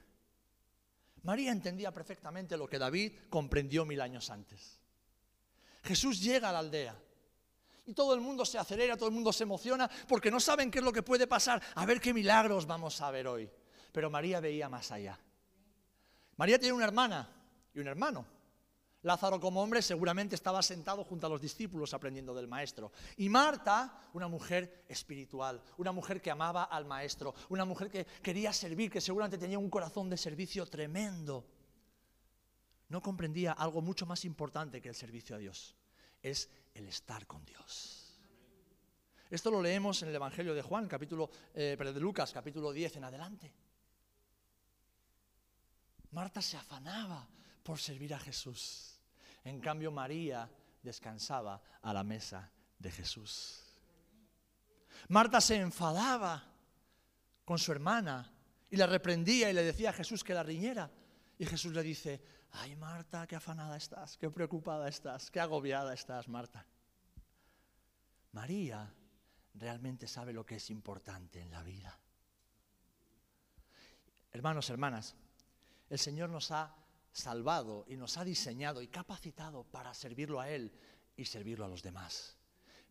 María 1.23 1.51
entendía 1.51 1.91
perfectamente 1.91 2.55
lo 2.55 2.69
que 2.69 2.77
David 2.77 3.13
comprendió 3.29 3.83
mil 3.83 3.99
años 3.99 4.29
antes. 4.29 4.79
Jesús 5.83 6.21
llega 6.21 6.49
a 6.49 6.51
la 6.51 6.59
aldea 6.59 6.95
y 7.87 7.93
todo 7.93 8.13
el 8.13 8.21
mundo 8.21 8.45
se 8.45 8.59
acelera, 8.59 8.95
todo 8.95 9.09
el 9.09 9.15
mundo 9.15 9.33
se 9.33 9.43
emociona 9.43 9.89
porque 10.07 10.29
no 10.29 10.39
saben 10.39 10.69
qué 10.69 10.79
es 10.79 10.85
lo 10.85 10.93
que 10.93 11.01
puede 11.01 11.25
pasar. 11.25 11.61
A 11.73 11.85
ver 11.87 11.99
qué 11.99 12.13
milagros 12.13 12.67
vamos 12.67 13.01
a 13.01 13.09
ver 13.09 13.27
hoy. 13.27 13.49
Pero 13.91 14.11
María 14.11 14.39
veía 14.39 14.69
más 14.69 14.91
allá. 14.91 15.19
María 16.35 16.59
tiene 16.59 16.73
una 16.73 16.85
hermana 16.85 17.27
y 17.73 17.79
un 17.79 17.87
hermano. 17.87 18.36
Lázaro 19.03 19.39
como 19.39 19.61
hombre 19.61 19.81
seguramente 19.81 20.35
estaba 20.35 20.61
sentado 20.63 21.03
junto 21.03 21.27
a 21.27 21.29
los 21.29 21.39
discípulos 21.39 21.93
aprendiendo 21.93 22.33
del 22.33 22.47
maestro. 22.47 22.91
Y 23.17 23.29
Marta, 23.29 24.09
una 24.13 24.27
mujer 24.27 24.85
espiritual, 24.89 25.61
una 25.77 25.91
mujer 25.91 26.21
que 26.21 26.31
amaba 26.31 26.63
al 26.63 26.85
maestro, 26.85 27.35
una 27.49 27.63
mujer 27.63 27.89
que 27.89 28.05
quería 28.21 28.51
servir, 28.51 28.91
que 28.91 29.01
seguramente 29.01 29.37
tenía 29.37 29.59
un 29.59 29.69
corazón 29.69 30.09
de 30.09 30.17
servicio 30.17 30.65
tremendo. 30.65 31.45
No 32.89 33.01
comprendía 33.01 33.51
algo 33.51 33.81
mucho 33.81 34.05
más 34.05 34.25
importante 34.25 34.81
que 34.81 34.89
el 34.89 34.95
servicio 34.95 35.35
a 35.35 35.39
Dios. 35.39 35.75
Es 36.21 36.49
el 36.73 36.87
estar 36.87 37.27
con 37.27 37.45
Dios. 37.45 38.19
Esto 39.29 39.51
lo 39.51 39.61
leemos 39.61 40.01
en 40.03 40.09
el 40.09 40.15
Evangelio 40.15 40.55
de 40.55 40.61
Juan, 40.61 40.87
capítulo, 40.87 41.29
eh, 41.53 41.75
de 41.77 41.99
Lucas, 41.99 42.31
capítulo 42.31 42.71
10 42.71 42.95
en 42.95 43.03
adelante. 43.03 43.53
Marta 46.11 46.41
se 46.41 46.55
afanaba 46.55 47.27
por 47.67 47.79
servir 47.79 48.13
a 48.13 48.19
Jesús. 48.19 48.97
En 49.43 49.59
cambio, 49.59 49.91
María 49.91 50.49
descansaba 50.81 51.61
a 51.81 51.91
la 51.91 52.01
mesa 52.01 52.49
de 52.79 52.89
Jesús. 52.89 53.61
Marta 55.09 55.41
se 55.41 55.57
enfadaba 55.57 56.45
con 57.43 57.59
su 57.59 57.73
hermana 57.73 58.31
y 58.69 58.77
la 58.77 58.87
reprendía 58.87 59.49
y 59.49 59.53
le 59.53 59.63
decía 59.63 59.89
a 59.89 59.93
Jesús 59.93 60.23
que 60.23 60.33
la 60.33 60.43
riñera. 60.43 60.89
Y 61.37 61.45
Jesús 61.45 61.73
le 61.73 61.83
dice, 61.83 62.23
ay 62.51 62.77
Marta, 62.77 63.27
qué 63.27 63.35
afanada 63.35 63.75
estás, 63.75 64.15
qué 64.15 64.29
preocupada 64.29 64.87
estás, 64.87 65.29
qué 65.29 65.41
agobiada 65.41 65.93
estás, 65.93 66.29
Marta. 66.29 66.65
María 68.31 68.93
realmente 69.55 70.07
sabe 70.07 70.31
lo 70.31 70.45
que 70.45 70.55
es 70.55 70.69
importante 70.69 71.41
en 71.41 71.51
la 71.51 71.63
vida. 71.63 71.99
Hermanos, 74.31 74.69
hermanas, 74.69 75.17
el 75.89 75.99
Señor 75.99 76.29
nos 76.29 76.49
ha 76.51 76.73
salvado 77.17 77.85
y 77.87 77.97
nos 77.97 78.17
ha 78.17 78.23
diseñado 78.23 78.81
y 78.81 78.87
capacitado 78.87 79.63
para 79.63 79.93
servirlo 79.93 80.39
a 80.39 80.49
Él 80.49 80.71
y 81.15 81.25
servirlo 81.25 81.65
a 81.65 81.67
los 81.67 81.81
demás. 81.81 82.37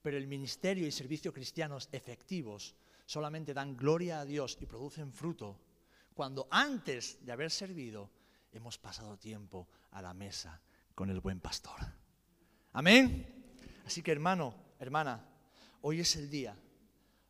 Pero 0.02 0.16
el 0.16 0.26
ministerio 0.26 0.86
y 0.86 0.92
servicio 0.92 1.32
cristianos 1.32 1.88
efectivos 1.92 2.74
solamente 3.06 3.54
dan 3.54 3.76
gloria 3.76 4.20
a 4.20 4.24
Dios 4.24 4.58
y 4.60 4.66
producen 4.66 5.12
fruto 5.12 5.60
cuando 6.12 6.48
antes 6.50 7.24
de 7.24 7.32
haber 7.32 7.50
servido 7.50 8.10
hemos 8.52 8.78
pasado 8.78 9.16
tiempo 9.16 9.68
a 9.92 10.02
la 10.02 10.12
mesa 10.12 10.60
con 10.94 11.10
el 11.10 11.20
buen 11.20 11.40
pastor. 11.40 11.78
Amén. 12.72 13.54
Así 13.84 14.02
que 14.02 14.12
hermano, 14.12 14.54
hermana, 14.80 15.24
hoy 15.82 16.00
es 16.00 16.16
el 16.16 16.28
día. 16.28 16.56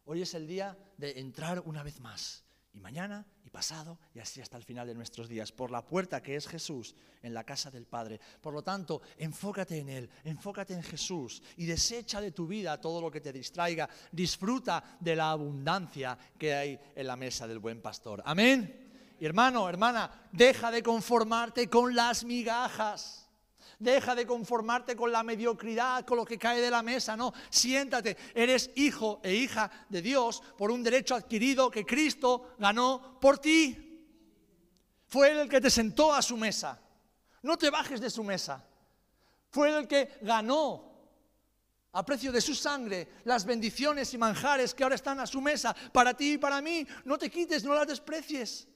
Hoy 0.06 0.22
es 0.22 0.34
el 0.34 0.46
día 0.46 0.78
de 0.96 1.18
entrar 1.18 1.60
una 1.66 1.82
vez 1.82 2.00
más. 2.00 2.44
Y 2.72 2.80
mañana 2.80 3.26
pasado 3.56 3.98
y 4.14 4.18
así 4.18 4.42
hasta 4.42 4.58
el 4.58 4.64
final 4.64 4.86
de 4.86 4.94
nuestros 4.94 5.30
días, 5.30 5.50
por 5.50 5.70
la 5.70 5.80
puerta 5.80 6.22
que 6.22 6.36
es 6.36 6.46
Jesús 6.46 6.94
en 7.22 7.32
la 7.32 7.42
casa 7.42 7.70
del 7.70 7.86
Padre. 7.86 8.20
Por 8.42 8.52
lo 8.52 8.60
tanto, 8.60 9.00
enfócate 9.16 9.78
en 9.78 9.88
Él, 9.88 10.10
enfócate 10.24 10.74
en 10.74 10.82
Jesús 10.82 11.42
y 11.56 11.64
desecha 11.64 12.20
de 12.20 12.32
tu 12.32 12.46
vida 12.46 12.78
todo 12.78 13.00
lo 13.00 13.10
que 13.10 13.22
te 13.22 13.32
distraiga. 13.32 13.88
Disfruta 14.12 14.98
de 15.00 15.16
la 15.16 15.30
abundancia 15.30 16.18
que 16.38 16.54
hay 16.54 16.78
en 16.94 17.06
la 17.06 17.16
mesa 17.16 17.48
del 17.48 17.58
buen 17.58 17.80
pastor. 17.80 18.22
Amén. 18.26 19.14
Y 19.18 19.24
hermano, 19.24 19.66
hermana, 19.70 20.28
deja 20.32 20.70
de 20.70 20.82
conformarte 20.82 21.70
con 21.70 21.94
las 21.94 22.24
migajas. 22.24 23.25
Deja 23.78 24.14
de 24.14 24.26
conformarte 24.26 24.96
con 24.96 25.12
la 25.12 25.22
mediocridad, 25.22 26.04
con 26.06 26.16
lo 26.16 26.24
que 26.24 26.38
cae 26.38 26.60
de 26.60 26.70
la 26.70 26.82
mesa. 26.82 27.16
No, 27.16 27.32
siéntate. 27.50 28.16
Eres 28.34 28.70
hijo 28.74 29.20
e 29.22 29.34
hija 29.34 29.70
de 29.88 30.00
Dios 30.00 30.42
por 30.56 30.70
un 30.70 30.82
derecho 30.82 31.14
adquirido 31.14 31.70
que 31.70 31.84
Cristo 31.84 32.54
ganó 32.58 33.18
por 33.20 33.38
ti. 33.38 33.82
Fue 35.06 35.30
Él 35.30 35.38
el 35.40 35.48
que 35.48 35.60
te 35.60 35.70
sentó 35.70 36.14
a 36.14 36.22
su 36.22 36.36
mesa. 36.36 36.80
No 37.42 37.58
te 37.58 37.68
bajes 37.68 38.00
de 38.00 38.10
su 38.10 38.24
mesa. 38.24 38.64
Fue 39.50 39.76
el 39.76 39.86
que 39.86 40.18
ganó 40.22 40.86
a 41.92 42.04
precio 42.04 42.32
de 42.32 42.40
su 42.40 42.54
sangre 42.54 43.08
las 43.24 43.44
bendiciones 43.44 44.12
y 44.12 44.18
manjares 44.18 44.74
que 44.74 44.82
ahora 44.82 44.96
están 44.96 45.20
a 45.20 45.26
su 45.26 45.40
mesa 45.40 45.74
para 45.92 46.14
ti 46.14 46.34
y 46.34 46.38
para 46.38 46.60
mí. 46.62 46.86
No 47.04 47.18
te 47.18 47.30
quites, 47.30 47.62
no 47.62 47.74
las 47.74 47.86
desprecies. 47.86 48.68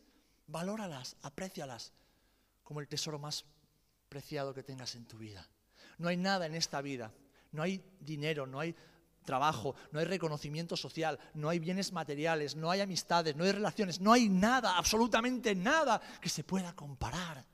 Valóralas, 0.47 1.16
aprécialas 1.23 1.92
como 2.62 2.80
el 2.80 2.88
tesoro 2.88 3.19
más 3.19 3.45
preciado 4.10 4.52
que 4.52 4.62
tengas 4.62 4.94
en 4.96 5.06
tu 5.06 5.16
vida. 5.16 5.48
No 5.96 6.08
hay 6.08 6.18
nada 6.18 6.44
en 6.44 6.54
esta 6.54 6.82
vida, 6.82 7.14
no 7.52 7.62
hay 7.62 7.82
dinero, 8.00 8.46
no 8.46 8.60
hay 8.60 8.74
trabajo, 9.24 9.74
no 9.92 10.00
hay 10.00 10.04
reconocimiento 10.04 10.76
social, 10.76 11.18
no 11.34 11.48
hay 11.48 11.58
bienes 11.58 11.92
materiales, 11.92 12.56
no 12.56 12.70
hay 12.70 12.80
amistades, 12.80 13.36
no 13.36 13.44
hay 13.44 13.52
relaciones, 13.52 14.00
no 14.00 14.12
hay 14.12 14.28
nada, 14.28 14.76
absolutamente 14.76 15.54
nada 15.54 16.00
que 16.20 16.28
se 16.28 16.44
pueda 16.44 16.74
comparar 16.74 17.46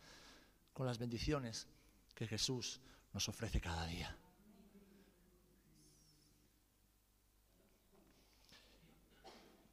con 0.73 0.87
las 0.87 0.99
bendiciones 0.99 1.69
que 2.15 2.27
Jesús 2.27 2.81
nos 3.13 3.29
ofrece 3.29 3.61
cada 3.61 3.87
día. 3.87 4.17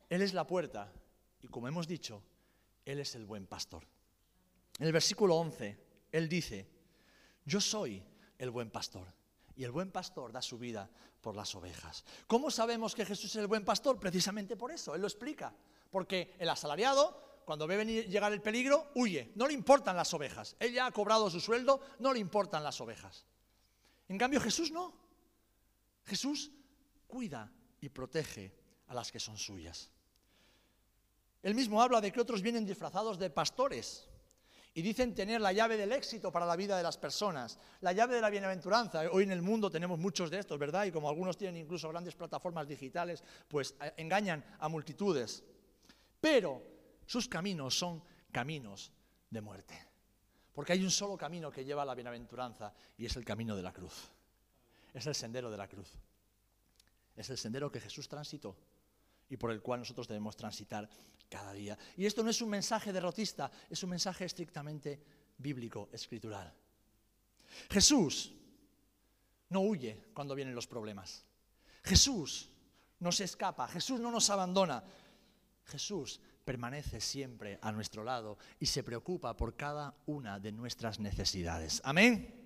Él 0.09 0.21
es 0.21 0.33
la 0.33 0.45
puerta 0.45 0.91
y 1.41 1.47
como 1.47 1.67
hemos 1.67 1.87
dicho, 1.87 2.21
Él 2.85 2.99
es 2.99 3.15
el 3.15 3.25
buen 3.25 3.47
pastor. 3.47 3.87
En 4.79 4.87
el 4.87 4.93
versículo 4.93 5.35
11, 5.35 5.77
Él 6.11 6.29
dice, 6.29 6.72
yo 7.45 7.59
soy 7.61 8.03
el 8.37 8.49
buen 8.49 8.69
pastor. 8.69 9.07
Y 9.55 9.63
el 9.63 9.71
buen 9.71 9.91
pastor 9.91 10.31
da 10.31 10.41
su 10.41 10.57
vida 10.57 10.89
por 11.21 11.35
las 11.35 11.53
ovejas. 11.55 12.03
¿Cómo 12.27 12.49
sabemos 12.49 12.95
que 12.95 13.05
Jesús 13.05 13.25
es 13.25 13.35
el 13.35 13.47
buen 13.47 13.63
pastor? 13.63 13.99
Precisamente 13.99 14.55
por 14.55 14.71
eso, 14.71 14.95
Él 14.95 15.01
lo 15.01 15.07
explica. 15.07 15.53
Porque 15.91 16.35
el 16.39 16.49
asalariado, 16.49 17.41
cuando 17.45 17.67
ve 17.67 17.77
venir, 17.77 18.09
llegar 18.09 18.33
el 18.33 18.41
peligro, 18.41 18.91
huye. 18.95 19.31
No 19.35 19.47
le 19.47 19.53
importan 19.53 19.95
las 19.95 20.13
ovejas. 20.13 20.55
Él 20.59 20.73
ya 20.73 20.87
ha 20.87 20.91
cobrado 20.91 21.29
su 21.29 21.39
sueldo, 21.39 21.81
no 21.99 22.13
le 22.13 22.19
importan 22.19 22.63
las 22.63 22.81
ovejas. 22.81 23.25
En 24.09 24.17
cambio, 24.17 24.41
Jesús 24.41 24.71
no. 24.71 24.93
Jesús 26.05 26.51
cuida 27.07 27.51
y 27.79 27.89
protege 27.89 28.55
a 28.87 28.95
las 28.95 29.11
que 29.11 29.19
son 29.19 29.37
suyas. 29.37 29.91
Él 31.43 31.53
mismo 31.53 31.81
habla 31.81 32.01
de 32.01 32.11
que 32.11 32.21
otros 32.21 32.41
vienen 32.41 32.65
disfrazados 32.65 33.19
de 33.19 33.29
pastores 33.29 34.09
y 34.75 34.81
dicen 34.81 35.13
tener 35.13 35.39
la 35.39 35.53
llave 35.53 35.77
del 35.77 35.91
éxito 35.91 36.31
para 36.31 36.45
la 36.45 36.55
vida 36.55 36.75
de 36.75 36.83
las 36.83 36.97
personas, 36.97 37.59
la 37.81 37.93
llave 37.93 38.15
de 38.15 38.21
la 38.21 38.29
bienaventuranza. 38.29 39.03
Hoy 39.11 39.23
en 39.23 39.31
el 39.31 39.41
mundo 39.41 39.69
tenemos 39.69 39.99
muchos 39.99 40.31
de 40.31 40.39
estos, 40.39 40.57
¿verdad? 40.57 40.85
Y 40.85 40.91
como 40.91 41.09
algunos 41.09 41.37
tienen 41.37 41.61
incluso 41.61 41.89
grandes 41.89 42.15
plataformas 42.15 42.67
digitales, 42.67 43.23
pues 43.47 43.75
eh, 43.79 43.93
engañan 43.97 44.43
a 44.59 44.67
multitudes. 44.69 45.43
Pero 46.19 46.63
sus 47.05 47.27
caminos 47.27 47.77
son 47.77 48.03
caminos 48.31 48.91
de 49.29 49.41
muerte. 49.41 49.87
Porque 50.53 50.73
hay 50.73 50.83
un 50.83 50.91
solo 50.91 51.17
camino 51.17 51.51
que 51.51 51.65
lleva 51.65 51.83
a 51.83 51.85
la 51.85 51.95
bienaventuranza 51.95 52.73
y 52.97 53.05
es 53.05 53.15
el 53.15 53.25
camino 53.25 53.55
de 53.55 53.63
la 53.63 53.73
cruz. 53.73 54.09
Es 54.93 55.05
el 55.05 55.13
sendero 55.13 55.51
de 55.51 55.57
la 55.57 55.67
cruz. 55.67 55.91
Es 57.15 57.29
el 57.29 57.37
sendero 57.37 57.71
que 57.71 57.79
Jesús 57.79 58.07
transitó 58.07 58.55
y 59.33 59.37
por 59.37 59.51
el 59.51 59.63
cual 59.63 59.79
nosotros 59.79 60.07
debemos 60.07 60.37
transitar 60.37 60.87
cada 61.27 61.53
día. 61.53 61.75
Y 61.97 62.05
esto 62.05 62.21
no 62.21 62.29
es 62.29 62.39
un 62.39 62.51
mensaje 62.51 62.93
derrotista, 62.93 63.49
es 63.67 63.81
un 63.81 63.89
mensaje 63.89 64.25
estrictamente 64.25 65.01
bíblico, 65.39 65.89
escritural. 65.91 66.53
Jesús 67.71 68.31
no 69.49 69.61
huye 69.61 70.05
cuando 70.13 70.35
vienen 70.35 70.53
los 70.53 70.67
problemas. 70.67 71.25
Jesús 71.83 72.51
no 72.99 73.11
se 73.11 73.23
escapa, 73.23 73.67
Jesús 73.67 73.99
no 73.99 74.11
nos 74.11 74.29
abandona. 74.29 74.83
Jesús 75.65 76.21
permanece 76.45 77.01
siempre 77.01 77.57
a 77.59 77.71
nuestro 77.71 78.03
lado 78.03 78.37
y 78.59 78.67
se 78.67 78.83
preocupa 78.83 79.35
por 79.35 79.55
cada 79.55 79.95
una 80.05 80.39
de 80.39 80.51
nuestras 80.51 80.99
necesidades. 80.99 81.81
Amén. 81.83 82.42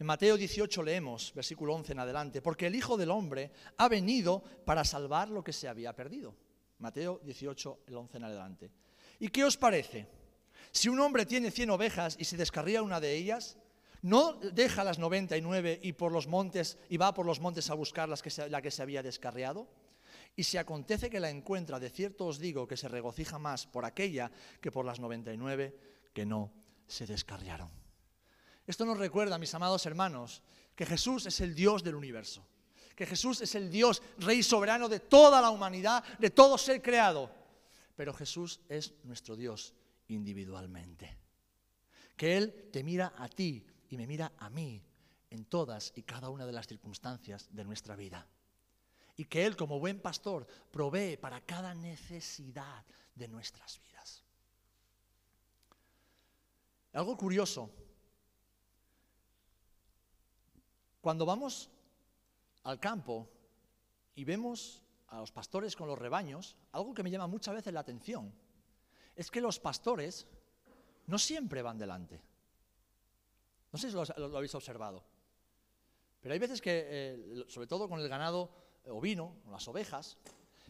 En 0.00 0.06
Mateo 0.06 0.38
18 0.38 0.82
leemos, 0.82 1.30
versículo 1.34 1.74
11 1.74 1.92
en 1.92 1.98
adelante, 1.98 2.40
porque 2.40 2.68
el 2.68 2.74
Hijo 2.74 2.96
del 2.96 3.10
Hombre 3.10 3.52
ha 3.76 3.86
venido 3.86 4.42
para 4.64 4.82
salvar 4.82 5.28
lo 5.28 5.44
que 5.44 5.52
se 5.52 5.68
había 5.68 5.94
perdido. 5.94 6.34
Mateo 6.78 7.20
18, 7.22 7.80
el 7.86 7.96
11 7.98 8.16
en 8.16 8.24
adelante. 8.24 8.70
¿Y 9.18 9.28
qué 9.28 9.44
os 9.44 9.58
parece? 9.58 10.06
Si 10.72 10.88
un 10.88 11.00
hombre 11.00 11.26
tiene 11.26 11.50
100 11.50 11.68
ovejas 11.68 12.16
y 12.18 12.24
se 12.24 12.38
descarría 12.38 12.82
una 12.82 12.98
de 12.98 13.14
ellas, 13.14 13.58
¿no 14.00 14.32
deja 14.32 14.84
las 14.84 14.98
99 14.98 15.80
y, 15.82 15.92
por 15.92 16.12
los 16.12 16.26
montes, 16.26 16.78
y 16.88 16.96
va 16.96 17.12
por 17.12 17.26
los 17.26 17.40
montes 17.40 17.68
a 17.68 17.74
buscar 17.74 18.08
las 18.08 18.22
que 18.22 18.30
la 18.48 18.62
que 18.62 18.70
se 18.70 18.80
había 18.80 19.02
descarriado? 19.02 19.68
Y 20.34 20.44
si 20.44 20.56
acontece 20.56 21.10
que 21.10 21.20
la 21.20 21.28
encuentra, 21.28 21.78
de 21.78 21.90
cierto 21.90 22.24
os 22.24 22.38
digo 22.38 22.66
que 22.66 22.78
se 22.78 22.88
regocija 22.88 23.38
más 23.38 23.66
por 23.66 23.84
aquella 23.84 24.32
que 24.62 24.72
por 24.72 24.86
las 24.86 24.98
99 24.98 25.76
que 26.14 26.24
no 26.24 26.50
se 26.86 27.06
descarriaron. 27.06 27.79
Esto 28.66 28.84
nos 28.84 28.98
recuerda, 28.98 29.38
mis 29.38 29.54
amados 29.54 29.84
hermanos, 29.86 30.42
que 30.74 30.86
Jesús 30.86 31.26
es 31.26 31.40
el 31.40 31.54
Dios 31.54 31.82
del 31.82 31.94
universo, 31.94 32.46
que 32.94 33.06
Jesús 33.06 33.40
es 33.40 33.54
el 33.54 33.70
Dios, 33.70 34.02
Rey 34.18 34.42
soberano 34.42 34.88
de 34.88 35.00
toda 35.00 35.40
la 35.40 35.50
humanidad, 35.50 36.04
de 36.18 36.30
todo 36.30 36.56
ser 36.56 36.80
creado. 36.82 37.30
Pero 37.96 38.14
Jesús 38.14 38.60
es 38.68 38.94
nuestro 39.04 39.36
Dios 39.36 39.74
individualmente. 40.08 41.18
Que 42.16 42.36
Él 42.36 42.70
te 42.72 42.82
mira 42.82 43.14
a 43.16 43.28
ti 43.28 43.66
y 43.88 43.96
me 43.96 44.06
mira 44.06 44.32
a 44.38 44.50
mí 44.50 44.82
en 45.30 45.44
todas 45.46 45.92
y 45.96 46.02
cada 46.02 46.28
una 46.28 46.46
de 46.46 46.52
las 46.52 46.66
circunstancias 46.66 47.48
de 47.50 47.64
nuestra 47.64 47.96
vida. 47.96 48.26
Y 49.16 49.24
que 49.24 49.44
Él 49.44 49.56
como 49.56 49.80
buen 49.80 50.00
pastor 50.00 50.46
provee 50.70 51.16
para 51.16 51.40
cada 51.40 51.74
necesidad 51.74 52.84
de 53.14 53.28
nuestras 53.28 53.80
vidas. 53.82 54.24
Algo 56.92 57.16
curioso 57.16 57.70
Cuando 61.00 61.24
vamos 61.24 61.70
al 62.64 62.78
campo 62.78 63.28
y 64.14 64.24
vemos 64.24 64.82
a 65.08 65.18
los 65.18 65.32
pastores 65.32 65.74
con 65.74 65.88
los 65.88 65.98
rebaños, 65.98 66.56
algo 66.72 66.94
que 66.94 67.02
me 67.02 67.10
llama 67.10 67.26
muchas 67.26 67.54
veces 67.54 67.72
la 67.72 67.80
atención 67.80 68.32
es 69.16 69.30
que 69.30 69.40
los 69.40 69.58
pastores 69.58 70.26
no 71.06 71.18
siempre 71.18 71.62
van 71.62 71.78
delante. 71.78 72.20
No 73.72 73.78
sé 73.78 73.90
si 73.90 73.94
lo, 73.94 74.02
habéis 74.36 74.54
observado. 74.54 75.04
Pero 76.20 76.32
hay 76.32 76.38
veces 76.38 76.60
que, 76.60 76.86
eh, 76.88 77.44
sobre 77.48 77.66
todo 77.66 77.88
con 77.88 78.00
el 78.00 78.08
ganado 78.08 78.50
ovino, 78.86 79.36
con 79.42 79.52
las 79.52 79.66
ovejas, 79.68 80.18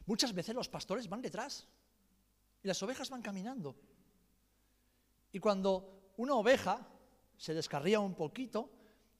muchas 0.07 0.33
veces 0.33 0.55
los 0.55 0.69
pastores 0.69 1.09
van 1.09 1.23
detrás 1.23 1.67
y 2.63 2.69
las 2.69 2.83
ovejas 2.83 3.11
van 3.11 3.23
caminando. 3.23 3.75
Y 5.33 5.39
cuando 5.39 6.13
una 6.17 6.35
oveja 6.35 6.87
se 7.37 7.55
descarría 7.55 8.01
un 8.01 8.15
poquito, 8.15 8.71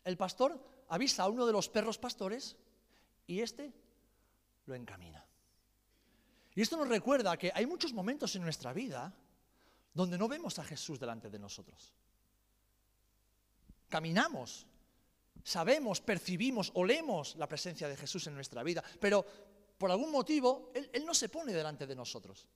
el 0.05 0.17
pastor 0.17 0.59
avisa 0.91 1.23
a 1.25 1.29
uno 1.29 1.47
de 1.47 1.53
los 1.53 1.69
perros 1.69 1.99
pastores 1.99 2.57
y 3.27 3.41
este 3.41 3.73
lo 4.67 4.75
encamina. 4.75 5.25
Y 6.55 6.63
esto 6.63 6.77
nos 6.77 6.89
recuerda 6.89 7.37
que 7.37 7.53
hay 7.55 7.65
muchos 7.65 7.93
momentos 7.93 8.35
en 8.37 8.43
nuestra 8.43 8.73
vida 8.73 9.15
donde 9.95 10.19
no 10.19 10.29
vemos 10.29 10.59
a 10.59 10.65
Jesús 10.65 10.99
delante 10.99 11.31
de 11.31 11.39
nosotros. 11.39 11.95
caminamos, 13.89 14.67
sabemos, 15.43 16.01
percibimos, 16.01 16.71
olemos 16.75 17.35
la 17.37 17.49
presencia 17.49 17.89
de 17.89 17.97
Jesús 17.97 18.27
en 18.29 18.35
nuestra 18.35 18.63
vida, 18.63 18.85
pero 19.01 19.27
por 19.79 19.91
algún 19.91 20.13
motivo 20.13 20.71
Él, 20.75 20.89
Él 20.93 21.05
no 21.05 21.15
se 21.15 21.29
pone 21.29 21.53
delante 21.53 21.87
de 21.87 21.97
nosotros. 21.97 22.47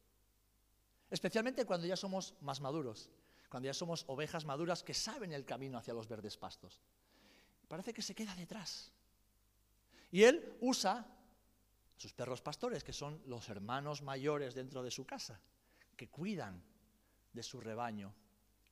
Especialmente 1.10 1.64
cuando 1.64 1.86
ya 1.86 1.96
somos 1.96 2.34
más 2.40 2.60
maduros, 2.60 3.10
cuando 3.48 3.66
ya 3.66 3.74
somos 3.74 4.04
ovejas 4.08 4.44
maduras 4.44 4.82
que 4.82 4.94
saben 4.94 5.32
el 5.32 5.44
camino 5.44 5.78
hacia 5.78 5.94
los 5.94 6.08
verdes 6.08 6.36
pastos. 6.36 6.80
Parece 7.68 7.92
que 7.92 8.02
se 8.02 8.14
queda 8.14 8.34
detrás. 8.34 8.92
Y 10.10 10.22
Él 10.22 10.56
usa 10.60 10.98
a 10.98 11.06
sus 11.96 12.12
perros 12.12 12.40
pastores, 12.40 12.84
que 12.84 12.92
son 12.92 13.22
los 13.26 13.48
hermanos 13.48 14.02
mayores 14.02 14.54
dentro 14.54 14.82
de 14.82 14.90
su 14.90 15.04
casa, 15.04 15.40
que 15.96 16.08
cuidan 16.08 16.62
de 17.32 17.42
su 17.42 17.60
rebaño. 17.60 18.14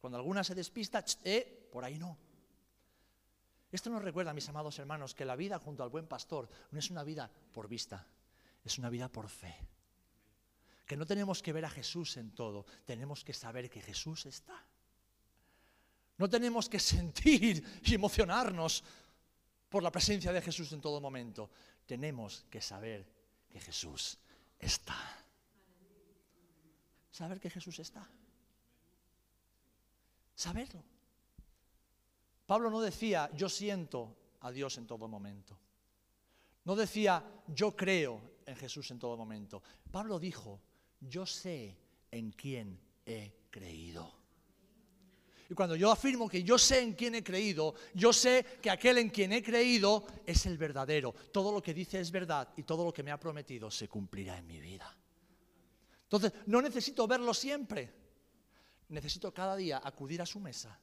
Cuando 0.00 0.18
alguna 0.18 0.44
se 0.44 0.54
despista, 0.54 1.04
eh, 1.24 1.68
por 1.72 1.84
ahí 1.84 1.98
no. 1.98 2.16
Esto 3.70 3.88
nos 3.88 4.02
recuerda, 4.02 4.34
mis 4.34 4.48
amados 4.48 4.78
hermanos, 4.78 5.14
que 5.14 5.24
la 5.24 5.34
vida 5.34 5.58
junto 5.58 5.82
al 5.82 5.88
buen 5.88 6.06
pastor 6.06 6.48
no 6.70 6.78
es 6.78 6.90
una 6.90 7.04
vida 7.04 7.30
por 7.52 7.68
vista, 7.68 8.06
es 8.64 8.78
una 8.78 8.90
vida 8.90 9.08
por 9.08 9.28
fe. 9.28 9.56
Que 10.86 10.96
no 10.96 11.06
tenemos 11.06 11.42
que 11.42 11.52
ver 11.52 11.64
a 11.64 11.70
Jesús 11.70 12.18
en 12.18 12.34
todo, 12.34 12.66
tenemos 12.84 13.24
que 13.24 13.32
saber 13.32 13.70
que 13.70 13.80
Jesús 13.80 14.26
está. 14.26 14.66
No 16.22 16.30
tenemos 16.30 16.68
que 16.68 16.78
sentir 16.78 17.80
y 17.82 17.94
emocionarnos 17.96 18.84
por 19.68 19.82
la 19.82 19.90
presencia 19.90 20.32
de 20.32 20.40
Jesús 20.40 20.70
en 20.70 20.80
todo 20.80 21.00
momento. 21.00 21.50
Tenemos 21.84 22.46
que 22.48 22.60
saber 22.60 23.04
que 23.50 23.58
Jesús 23.58 24.16
está. 24.56 24.94
Saber 27.10 27.40
que 27.40 27.50
Jesús 27.50 27.76
está. 27.80 28.08
Saberlo. 30.36 30.84
Pablo 32.46 32.70
no 32.70 32.80
decía, 32.80 33.28
yo 33.34 33.48
siento 33.48 34.16
a 34.42 34.52
Dios 34.52 34.78
en 34.78 34.86
todo 34.86 35.08
momento. 35.08 35.58
No 36.66 36.76
decía, 36.76 37.24
yo 37.48 37.74
creo 37.74 38.20
en 38.46 38.54
Jesús 38.54 38.88
en 38.92 39.00
todo 39.00 39.16
momento. 39.16 39.60
Pablo 39.90 40.20
dijo, 40.20 40.60
yo 41.00 41.26
sé 41.26 41.76
en 42.12 42.30
quién 42.30 42.78
he 43.04 43.48
creído. 43.50 44.21
Y 45.48 45.54
cuando 45.54 45.76
yo 45.76 45.90
afirmo 45.90 46.28
que 46.28 46.42
yo 46.42 46.58
sé 46.58 46.80
en 46.80 46.94
quién 46.94 47.14
he 47.14 47.22
creído, 47.22 47.74
yo 47.94 48.12
sé 48.12 48.44
que 48.62 48.70
aquel 48.70 48.98
en 48.98 49.10
quien 49.10 49.32
he 49.32 49.42
creído 49.42 50.06
es 50.24 50.46
el 50.46 50.56
verdadero. 50.56 51.14
Todo 51.32 51.52
lo 51.52 51.62
que 51.62 51.74
dice 51.74 52.00
es 52.00 52.10
verdad 52.10 52.48
y 52.56 52.62
todo 52.62 52.84
lo 52.84 52.92
que 52.92 53.02
me 53.02 53.10
ha 53.10 53.20
prometido 53.20 53.70
se 53.70 53.88
cumplirá 53.88 54.38
en 54.38 54.46
mi 54.46 54.60
vida. 54.60 54.96
Entonces, 56.04 56.32
no 56.46 56.60
necesito 56.60 57.06
verlo 57.06 57.32
siempre. 57.34 57.92
Necesito 58.88 59.32
cada 59.32 59.56
día 59.56 59.80
acudir 59.82 60.20
a 60.20 60.26
su 60.26 60.38
mesa, 60.38 60.78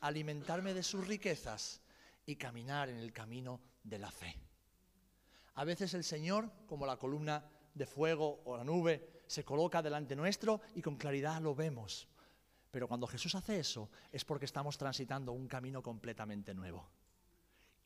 alimentarme 0.00 0.72
de 0.72 0.82
sus 0.82 1.06
riquezas 1.06 1.80
y 2.26 2.36
caminar 2.36 2.88
en 2.88 2.96
el 2.96 3.12
camino 3.12 3.60
de 3.82 3.98
la 3.98 4.10
fe. 4.10 4.36
A 5.54 5.64
veces 5.64 5.94
el 5.94 6.04
Señor, 6.04 6.50
como 6.66 6.86
la 6.86 6.96
columna 6.96 7.44
de 7.74 7.86
fuego 7.86 8.42
o 8.44 8.56
la 8.56 8.64
nube, 8.64 9.22
se 9.26 9.44
coloca 9.44 9.82
delante 9.82 10.16
nuestro 10.16 10.60
y 10.74 10.82
con 10.82 10.96
claridad 10.96 11.40
lo 11.40 11.54
vemos. 11.54 12.08
Pero 12.70 12.86
cuando 12.86 13.06
Jesús 13.06 13.34
hace 13.34 13.58
eso 13.58 13.90
es 14.12 14.24
porque 14.24 14.44
estamos 14.44 14.78
transitando 14.78 15.32
un 15.32 15.48
camino 15.48 15.82
completamente 15.82 16.54
nuevo. 16.54 16.88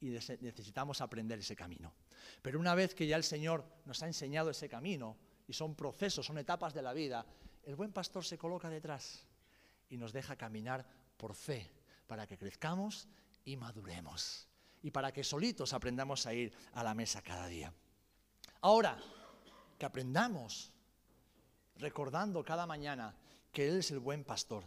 Y 0.01 0.09
necesitamos 0.09 1.01
aprender 1.01 1.39
ese 1.39 1.57
camino. 1.57 1.95
Pero 2.43 2.61
una 2.61 2.75
vez 2.75 2.95
que 2.95 3.07
ya 3.07 3.17
el 3.17 3.25
Señor 3.25 3.65
nos 3.87 4.03
ha 4.03 4.07
enseñado 4.07 4.51
ese 4.51 4.69
camino, 4.69 5.17
y 5.47 5.53
son 5.53 5.75
procesos, 5.75 6.27
son 6.27 6.39
etapas 6.39 6.75
de 6.75 6.83
la 6.83 6.93
vida, 6.93 7.25
el 7.65 7.77
buen 7.77 7.93
pastor 7.93 8.25
se 8.25 8.39
coloca 8.39 8.69
detrás 8.69 9.27
y 9.89 9.97
nos 9.97 10.13
deja 10.13 10.37
caminar 10.37 10.87
por 11.17 11.35
fe 11.35 11.71
para 12.07 12.27
que 12.27 12.39
crezcamos 12.39 13.09
y 13.45 13.57
maduremos. 13.57 14.49
Y 14.83 14.91
para 14.91 15.13
que 15.13 15.25
solitos 15.25 15.73
aprendamos 15.73 16.27
a 16.27 16.35
ir 16.35 16.53
a 16.73 16.85
la 16.85 16.95
mesa 16.95 17.23
cada 17.23 17.47
día. 17.47 17.73
Ahora, 18.61 18.99
que 19.79 19.87
aprendamos 19.87 20.73
recordando 21.77 22.45
cada 22.45 22.67
mañana 22.67 23.15
que 23.55 23.67
Él 23.69 23.79
es 23.79 23.91
el 23.91 24.01
buen 24.01 24.25
pastor, 24.25 24.65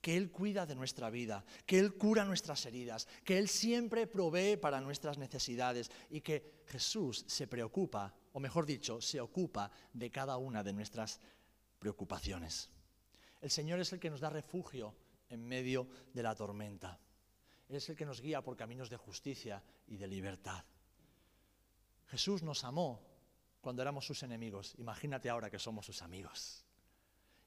que 0.00 0.16
Él 0.16 0.32
cuida 0.32 0.66
de 0.66 0.74
nuestra 0.74 1.10
vida, 1.10 1.44
que 1.66 1.78
Él 1.78 1.94
cura 1.94 2.24
nuestras 2.24 2.66
heridas, 2.66 3.06
que 3.22 3.38
Él 3.38 3.48
siempre 3.48 4.08
provee 4.08 4.56
para 4.56 4.80
nuestras 4.80 5.18
necesidades 5.18 5.90
y 6.10 6.22
que 6.22 6.62
Jesús 6.66 7.24
se 7.28 7.46
preocupa, 7.46 8.12
o 8.32 8.40
mejor 8.40 8.66
dicho, 8.66 9.00
se 9.00 9.20
ocupa 9.20 9.70
de 9.92 10.10
cada 10.10 10.38
una 10.38 10.64
de 10.64 10.72
nuestras 10.72 11.20
preocupaciones. 11.78 12.70
El 13.40 13.50
Señor 13.50 13.78
es 13.78 13.92
el 13.92 14.00
que 14.00 14.10
nos 14.10 14.20
da 14.20 14.30
refugio 14.30 14.94
en 15.28 15.46
medio 15.46 15.86
de 16.12 16.22
la 16.22 16.34
tormenta. 16.34 16.98
Él 17.68 17.76
es 17.76 17.88
el 17.88 17.96
que 17.96 18.06
nos 18.06 18.20
guía 18.20 18.42
por 18.42 18.56
caminos 18.56 18.90
de 18.90 18.96
justicia 18.96 19.62
y 19.86 19.96
de 19.96 20.08
libertad. 20.08 20.64
Jesús 22.08 22.42
nos 22.42 22.64
amó 22.64 23.00
cuando 23.60 23.82
éramos 23.82 24.06
sus 24.06 24.22
enemigos. 24.22 24.74
Imagínate 24.78 25.30
ahora 25.30 25.50
que 25.50 25.58
somos 25.58 25.86
sus 25.86 26.02
amigos. 26.02 26.64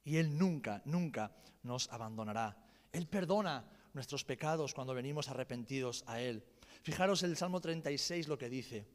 Y 0.03 0.17
Él 0.17 0.37
nunca, 0.37 0.81
nunca 0.85 1.31
nos 1.63 1.89
abandonará. 1.89 2.57
Él 2.91 3.07
perdona 3.07 3.65
nuestros 3.93 4.23
pecados 4.23 4.73
cuando 4.73 4.93
venimos 4.93 5.29
arrepentidos 5.29 6.03
a 6.07 6.19
Él. 6.19 6.43
Fijaros 6.81 7.23
el 7.23 7.37
Salmo 7.37 7.61
36 7.61 8.27
lo 8.27 8.37
que 8.37 8.49
dice. 8.49 8.87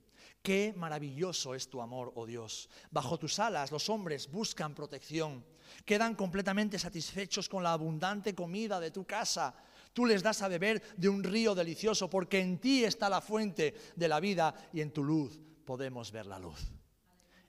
Qué 0.43 0.73
maravilloso 0.77 1.55
es 1.55 1.69
tu 1.69 1.81
amor, 1.81 2.13
oh 2.15 2.27
Dios. 2.27 2.69
Bajo 2.91 3.19
tus 3.19 3.39
alas 3.39 3.73
los 3.73 3.89
hombres 3.89 4.31
buscan 4.31 4.75
protección. 4.75 5.45
Quedan 5.85 6.15
completamente 6.15 6.79
satisfechos 6.79 7.49
con 7.49 7.63
la 7.63 7.73
abundante 7.73 8.35
comida 8.35 8.81
de 8.81 8.91
tu 8.91 9.05
casa. 9.05 9.55
Tú 9.93 10.07
les 10.07 10.23
das 10.23 10.43
a 10.43 10.49
beber 10.49 10.83
de 10.97 11.09
un 11.09 11.25
río 11.25 11.55
delicioso 11.55 12.09
porque 12.09 12.41
en 12.41 12.59
ti 12.59 12.85
está 12.85 13.09
la 13.09 13.21
fuente 13.21 13.75
de 13.97 14.09
la 14.09 14.21
vida 14.21 14.55
y 14.73 14.81
en 14.81 14.93
tu 14.93 15.03
luz 15.03 15.39
podemos 15.65 16.13
ver 16.13 16.27
la 16.27 16.39
luz. 16.39 16.71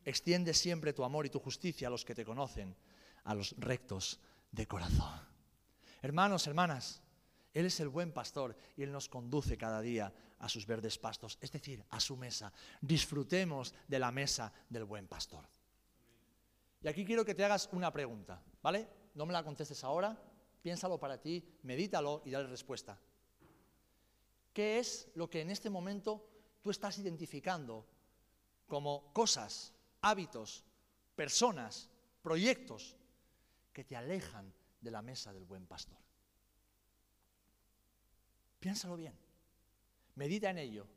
Extiende 0.04 0.54
siempre 0.54 0.94
tu 0.94 1.04
amor 1.04 1.26
y 1.26 1.30
tu 1.30 1.40
justicia 1.40 1.88
a 1.88 1.92
los 1.92 2.06
que 2.06 2.16
te 2.16 2.26
conocen 2.26 2.76
a 3.24 3.34
los 3.34 3.56
rectos 3.58 4.20
de 4.52 4.68
corazón. 4.68 5.20
Hermanos, 6.02 6.48
hermanas, 6.48 7.02
Él 7.54 7.66
es 7.66 7.80
el 7.80 7.90
buen 7.90 8.12
pastor 8.12 8.56
y 8.78 8.84
Él 8.84 8.92
nos 8.92 9.10
conduce 9.10 9.58
cada 9.58 9.82
día 9.82 10.14
a 10.40 10.50
sus 10.50 10.66
verdes 10.66 10.98
pastos, 10.98 11.38
es 11.42 11.52
decir, 11.52 11.84
a 11.90 12.00
su 12.00 12.16
mesa. 12.16 12.52
Disfrutemos 12.82 13.74
de 13.88 14.00
la 14.00 14.12
mesa 14.12 14.54
del 14.70 14.86
buen 14.86 15.08
pastor. 15.08 15.46
Y 16.82 16.88
aquí 16.88 17.06
quiero 17.06 17.26
que 17.26 17.36
te 17.36 17.44
hagas 17.44 17.70
una 17.74 17.92
pregunta, 17.92 18.42
¿vale? 18.62 18.88
No 19.16 19.26
me 19.26 19.34
la 19.34 19.44
contestes 19.44 19.84
ahora, 19.84 20.18
piénsalo 20.62 20.98
para 20.98 21.20
ti, 21.20 21.44
medítalo 21.64 22.22
y 22.26 22.32
dale 22.32 22.48
respuesta. 22.48 22.98
¿Qué 24.54 24.80
es 24.80 25.10
lo 25.16 25.30
que 25.30 25.42
en 25.42 25.50
este 25.50 25.70
momento 25.70 26.26
tú 26.62 26.72
estás 26.72 26.98
identificando 27.00 27.86
como 28.68 29.12
cosas, 29.14 29.74
hábitos, 30.02 30.64
personas, 31.16 31.90
proyectos 32.22 32.96
que 33.74 33.84
te 33.84 33.96
alejan 33.96 34.54
de 34.82 34.92
la 34.92 35.02
mesa 35.02 35.34
del 35.34 35.46
buen 35.46 35.66
pastor. 35.66 35.98
Piénsalo 38.60 38.96
bien, 38.98 39.14
medita 40.16 40.50
en 40.50 40.58
ello. 40.58 40.88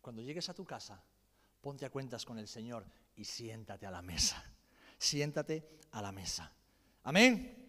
Cuando 0.00 0.22
llegues 0.22 0.48
a 0.48 0.54
tu 0.54 0.64
casa, 0.64 1.02
ponte 1.60 1.86
a 1.86 1.90
cuentas 1.90 2.24
con 2.24 2.38
el 2.38 2.46
Señor 2.46 2.86
y 3.16 3.24
siéntate 3.24 3.86
a 3.86 3.90
la 3.90 4.02
mesa. 4.02 4.44
Siéntate 4.98 5.78
a 5.92 6.02
la 6.02 6.12
mesa. 6.12 6.52
Amén. 7.04 7.64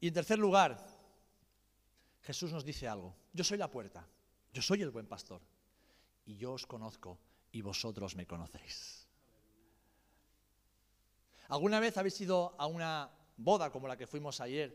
Y 0.00 0.08
en 0.08 0.14
tercer 0.14 0.38
lugar, 0.38 0.84
Jesús 2.22 2.52
nos 2.52 2.64
dice 2.64 2.86
algo. 2.88 3.14
Yo 3.32 3.44
soy 3.44 3.58
la 3.58 3.70
puerta, 3.70 4.06
yo 4.52 4.62
soy 4.62 4.82
el 4.82 4.90
buen 4.90 5.06
pastor. 5.06 5.40
Y 6.24 6.36
yo 6.36 6.52
os 6.52 6.66
conozco 6.66 7.18
y 7.50 7.62
vosotros 7.62 8.14
me 8.14 8.26
conocéis. 8.26 9.01
¿Alguna 11.52 11.80
vez 11.80 11.98
habéis 11.98 12.18
ido 12.18 12.54
a 12.56 12.64
una 12.64 13.10
boda 13.36 13.70
como 13.70 13.86
la 13.86 13.98
que 13.98 14.06
fuimos 14.06 14.40
ayer, 14.40 14.74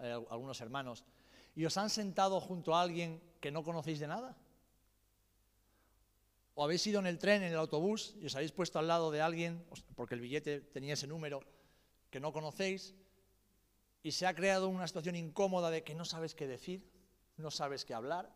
eh, 0.00 0.22
algunos 0.28 0.60
hermanos, 0.60 1.02
y 1.56 1.64
os 1.64 1.74
han 1.78 1.88
sentado 1.88 2.42
junto 2.42 2.74
a 2.74 2.82
alguien 2.82 3.22
que 3.40 3.50
no 3.50 3.64
conocéis 3.64 4.00
de 4.00 4.06
nada? 4.06 4.36
¿O 6.52 6.62
habéis 6.62 6.86
ido 6.86 7.00
en 7.00 7.06
el 7.06 7.18
tren, 7.18 7.42
en 7.42 7.52
el 7.52 7.56
autobús, 7.56 8.16
y 8.20 8.26
os 8.26 8.36
habéis 8.36 8.52
puesto 8.52 8.78
al 8.78 8.86
lado 8.86 9.10
de 9.10 9.22
alguien, 9.22 9.64
porque 9.94 10.14
el 10.14 10.20
billete 10.20 10.60
tenía 10.60 10.92
ese 10.92 11.06
número, 11.06 11.40
que 12.10 12.20
no 12.20 12.34
conocéis, 12.34 12.94
y 14.02 14.12
se 14.12 14.26
ha 14.26 14.34
creado 14.34 14.68
una 14.68 14.86
situación 14.86 15.16
incómoda 15.16 15.70
de 15.70 15.84
que 15.84 15.94
no 15.94 16.04
sabes 16.04 16.34
qué 16.34 16.46
decir, 16.46 16.86
no 17.38 17.50
sabes 17.50 17.86
qué 17.86 17.94
hablar? 17.94 18.30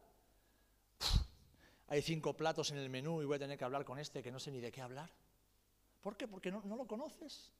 hay 1.88 2.00
cinco 2.00 2.34
platos 2.34 2.70
en 2.70 2.78
el 2.78 2.88
menú 2.88 3.20
y 3.20 3.26
voy 3.26 3.36
a 3.36 3.40
tener 3.40 3.58
que 3.58 3.64
hablar 3.64 3.84
con 3.84 3.98
este 3.98 4.22
que 4.22 4.32
no 4.32 4.40
sé 4.40 4.50
ni 4.50 4.60
de 4.60 4.72
qué 4.72 4.80
hablar. 4.80 5.10
¿Por 6.00 6.16
qué? 6.16 6.26
Porque 6.26 6.50
no, 6.50 6.62
no 6.64 6.76
lo 6.76 6.86
conoces 6.86 7.52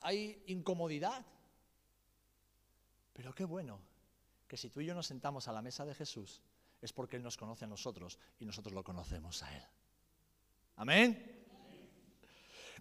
hay 0.00 0.42
incomodidad. 0.46 1.24
Pero 3.12 3.34
qué 3.34 3.44
bueno 3.44 3.80
que 4.46 4.56
si 4.56 4.70
tú 4.70 4.80
y 4.80 4.86
yo 4.86 4.94
nos 4.94 5.06
sentamos 5.06 5.48
a 5.48 5.52
la 5.52 5.62
mesa 5.62 5.84
de 5.84 5.94
Jesús 5.94 6.42
es 6.80 6.92
porque 6.92 7.16
Él 7.16 7.22
nos 7.22 7.36
conoce 7.36 7.64
a 7.64 7.68
nosotros 7.68 8.18
y 8.38 8.44
nosotros 8.44 8.74
lo 8.74 8.82
conocemos 8.82 9.42
a 9.42 9.56
Él. 9.56 9.62
Amén. 10.76 11.46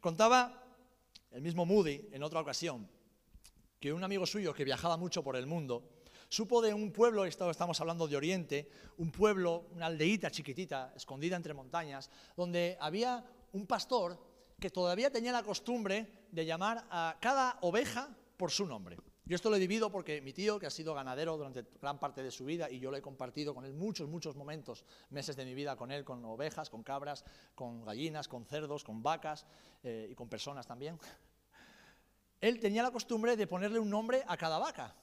Contaba 0.02 0.64
el 1.32 1.42
mismo 1.42 1.66
Moody 1.66 2.10
en 2.12 2.24
otra 2.24 2.40
ocasión 2.40 2.90
que 3.80 3.94
un 3.94 4.04
amigo 4.04 4.26
suyo 4.26 4.54
que 4.54 4.64
viajaba 4.64 4.98
mucho 4.98 5.24
por 5.24 5.36
el 5.36 5.46
mundo 5.46 6.00
Supo 6.30 6.62
de 6.62 6.76
un 6.76 6.92
pueblo, 6.92 7.26
estamos 7.26 7.82
hablando 7.82 8.08
de 8.08 8.16
Oriente, 8.16 8.70
un 8.98 9.12
pueblo, 9.12 9.66
una 9.72 9.88
aldeíta 9.88 10.30
chiquitita, 10.30 10.94
escondida 10.96 11.36
entre 11.36 11.56
montañas, 11.56 12.12
donde 12.38 12.78
había 12.80 13.26
un 13.52 13.66
pastor 13.66 14.29
que 14.60 14.70
todavía 14.70 15.12
tenía 15.12 15.32
la 15.32 15.44
costumbre 15.44 16.28
de 16.32 16.46
llamar 16.46 16.86
a 16.90 17.18
cada 17.20 17.58
oveja 17.62 18.10
por 18.38 18.52
su 18.52 18.66
nombre. 18.66 18.98
Yo 19.30 19.36
esto 19.36 19.52
lo 19.52 19.58
he 19.58 19.60
vivido 19.60 19.92
porque 19.92 20.22
mi 20.22 20.34
tío, 20.34 20.58
que 20.58 20.66
ha 20.66 20.72
sido 20.72 20.96
ganadero 20.96 21.38
durante 21.38 21.64
gran 21.80 22.00
parte 22.00 22.24
de 22.24 22.32
su 22.32 22.46
vida, 22.46 22.68
y 22.68 22.80
yo 22.80 22.90
lo 22.90 22.98
he 22.98 23.02
compartido 23.02 23.54
con 23.54 23.64
él 23.64 23.76
muchos, 23.76 24.10
muchos 24.10 24.36
momentos, 24.36 24.84
meses 25.12 25.36
de 25.36 25.46
mi 25.46 25.54
vida 25.54 25.76
con 25.76 25.92
él, 25.92 26.04
con 26.04 26.26
ovejas, 26.26 26.70
con 26.72 26.82
cabras, 26.82 27.24
con 27.54 27.84
gallinas, 27.84 28.28
con 28.28 28.46
cerdos, 28.46 28.84
con 28.84 29.04
vacas 29.04 29.46
eh, 29.84 30.08
y 30.10 30.16
con 30.16 30.28
personas 30.30 30.66
también. 30.66 30.98
Él 32.42 32.60
tenía 32.60 32.82
la 32.82 32.90
costumbre 32.90 33.36
de 33.36 33.46
ponerle 33.46 33.80
un 33.80 33.90
nombre 33.90 34.24
a 34.26 34.36
cada 34.36 34.58
vaca. 34.58 34.96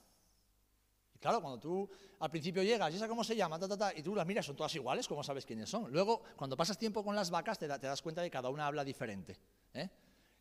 Claro, 1.27 1.41
cuando 1.41 1.59
tú 1.59 1.89
al 2.21 2.31
principio 2.31 2.63
llegas, 2.63 2.89
¿y 2.93 2.95
esa 2.95 3.05
cómo 3.05 3.21
se 3.21 3.35
llama? 3.35 3.59
y 3.97 4.01
tú 4.01 4.15
las 4.15 4.25
miras, 4.25 4.45
son 4.45 4.55
todas 4.55 4.73
iguales, 4.75 5.09
¿cómo 5.09 5.21
sabes 5.25 5.45
quiénes 5.45 5.69
son? 5.69 5.91
Luego, 5.91 6.21
cuando 6.37 6.55
pasas 6.55 6.77
tiempo 6.77 7.03
con 7.03 7.17
las 7.17 7.29
vacas, 7.29 7.59
te, 7.59 7.67
te 7.67 7.85
das 7.85 8.01
cuenta 8.01 8.21
de 8.21 8.27
que 8.27 8.31
cada 8.31 8.47
una 8.47 8.65
habla 8.65 8.85
diferente. 8.85 9.37
¿eh? 9.73 9.89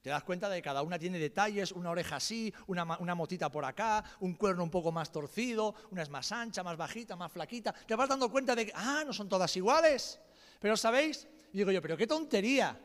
Te 0.01 0.11
das 0.11 0.23
cuenta 0.23 0.49
de 0.49 0.59
que 0.59 0.63
cada 0.63 0.83
una 0.83 0.97
tiene 0.97 1.19
detalles, 1.19 1.73
una 1.73 1.91
oreja 1.91 2.15
así, 2.15 2.55
una, 2.69 2.85
motita 2.85 3.51
por 3.51 3.65
acá, 3.65 4.05
un 4.21 4.35
cuerno 4.35 4.63
un 4.63 4.71
poco 4.71 4.93
más 4.93 5.11
torcido, 5.11 5.75
una 5.91 6.05
es 6.05 6.09
más 6.09 6.31
ancha, 6.31 6.63
más 6.63 6.77
bajita, 6.77 7.17
más 7.17 7.33
flaquita. 7.33 7.73
Te 7.73 7.97
vas 7.97 8.09
dando 8.09 8.31
cuenta 8.31 8.55
de 8.55 8.67
que, 8.67 8.73
ah, 8.73 9.03
no 9.05 9.13
son 9.13 9.29
todas 9.29 9.57
iguales. 9.57 10.21
Pero, 10.61 10.77
¿sabéis? 10.77 11.27
Y 11.53 11.59
digo 11.59 11.73
yo, 11.73 11.83
pero 11.83 11.97
qué 11.97 12.07
tontería. 12.07 12.81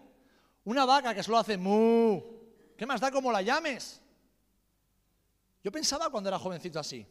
Una 0.63 0.85
vaca 0.85 1.13
que 1.13 1.21
solo 1.21 1.37
hace 1.37 1.55
mu. 1.55 2.19
¿Qué 2.75 2.87
más 2.87 2.99
da 2.99 3.11
como 3.11 3.31
la 3.31 3.43
llames? 3.43 4.01
Yo 5.63 5.71
pensaba 5.71 6.09
cuando 6.09 6.29
era 6.29 6.39
jovencito 6.39 6.79
así. 6.79 7.05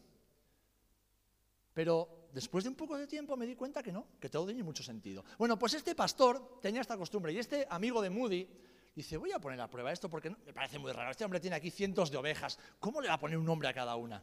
Pero 1.74 2.28
después 2.32 2.64
de 2.64 2.70
un 2.70 2.76
poco 2.76 2.96
de 2.96 3.06
tiempo 3.06 3.36
me 3.36 3.46
di 3.46 3.54
cuenta 3.54 3.82
que 3.82 3.92
no, 3.92 4.06
que 4.20 4.28
todo 4.28 4.46
tiene 4.46 4.62
mucho 4.62 4.82
sentido. 4.82 5.24
Bueno, 5.38 5.58
pues 5.58 5.74
este 5.74 5.94
pastor 5.94 6.60
tenía 6.60 6.80
esta 6.80 6.96
costumbre 6.96 7.32
y 7.32 7.38
este 7.38 7.66
amigo 7.70 8.02
de 8.02 8.10
Moody 8.10 8.48
Dice, 8.94 9.16
voy 9.16 9.32
a 9.32 9.38
poner 9.38 9.60
a 9.60 9.70
prueba 9.70 9.92
esto 9.92 10.10
porque 10.10 10.30
me 10.30 10.52
parece 10.52 10.78
muy 10.78 10.92
raro. 10.92 11.10
Este 11.10 11.24
hombre 11.24 11.40
tiene 11.40 11.56
aquí 11.56 11.70
cientos 11.70 12.10
de 12.10 12.16
ovejas. 12.16 12.58
¿Cómo 12.80 13.00
le 13.00 13.08
va 13.08 13.14
a 13.14 13.20
poner 13.20 13.38
un 13.38 13.44
nombre 13.44 13.68
a 13.68 13.72
cada 13.72 13.96
una? 13.96 14.22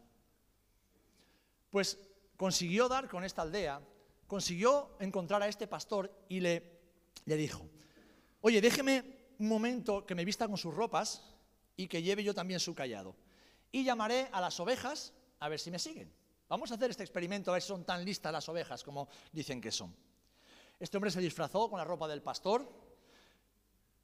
Pues 1.70 1.98
consiguió 2.36 2.90
dar 2.90 3.08
con 3.08 3.24
esta 3.24 3.44
aldea, 3.44 3.82
consiguió 4.28 4.96
encontrar 5.00 5.42
a 5.42 5.48
este 5.48 5.68
pastor 5.68 6.12
y 6.28 6.42
le, 6.42 6.80
le 7.26 7.38
dijo, 7.38 7.68
oye, 8.42 8.62
déjeme 8.62 9.04
un 9.40 9.48
momento 9.48 10.06
que 10.06 10.16
me 10.16 10.26
vista 10.26 10.48
con 10.48 10.58
sus 10.58 10.74
ropas 10.74 11.24
y 11.76 11.88
que 11.88 12.02
lleve 12.02 12.24
yo 12.24 12.34
también 12.34 12.60
su 12.60 12.76
callado. 12.76 13.16
Y 13.72 13.84
llamaré 13.84 14.28
a 14.32 14.42
las 14.42 14.60
ovejas 14.60 15.14
a 15.40 15.50
ver 15.50 15.60
si 15.60 15.72
me 15.72 15.80
siguen. 15.80 16.12
Vamos 16.50 16.72
a 16.72 16.76
hacer 16.76 16.92
este 16.92 17.04
experimento 17.04 17.52
a 17.52 17.56
ver 17.56 17.62
si 17.62 17.68
son 17.68 17.84
tan 17.84 18.06
listas 18.06 18.32
las 18.32 18.48
ovejas 18.48 18.84
como 18.84 19.10
dicen 19.32 19.60
que 19.60 19.72
son. 19.72 19.94
Este 20.80 20.96
hombre 20.98 21.12
se 21.12 21.20
disfrazó 21.20 21.70
con 21.70 21.78
la 21.78 21.84
ropa 21.84 22.08
del 22.08 22.22
pastor, 22.22 22.68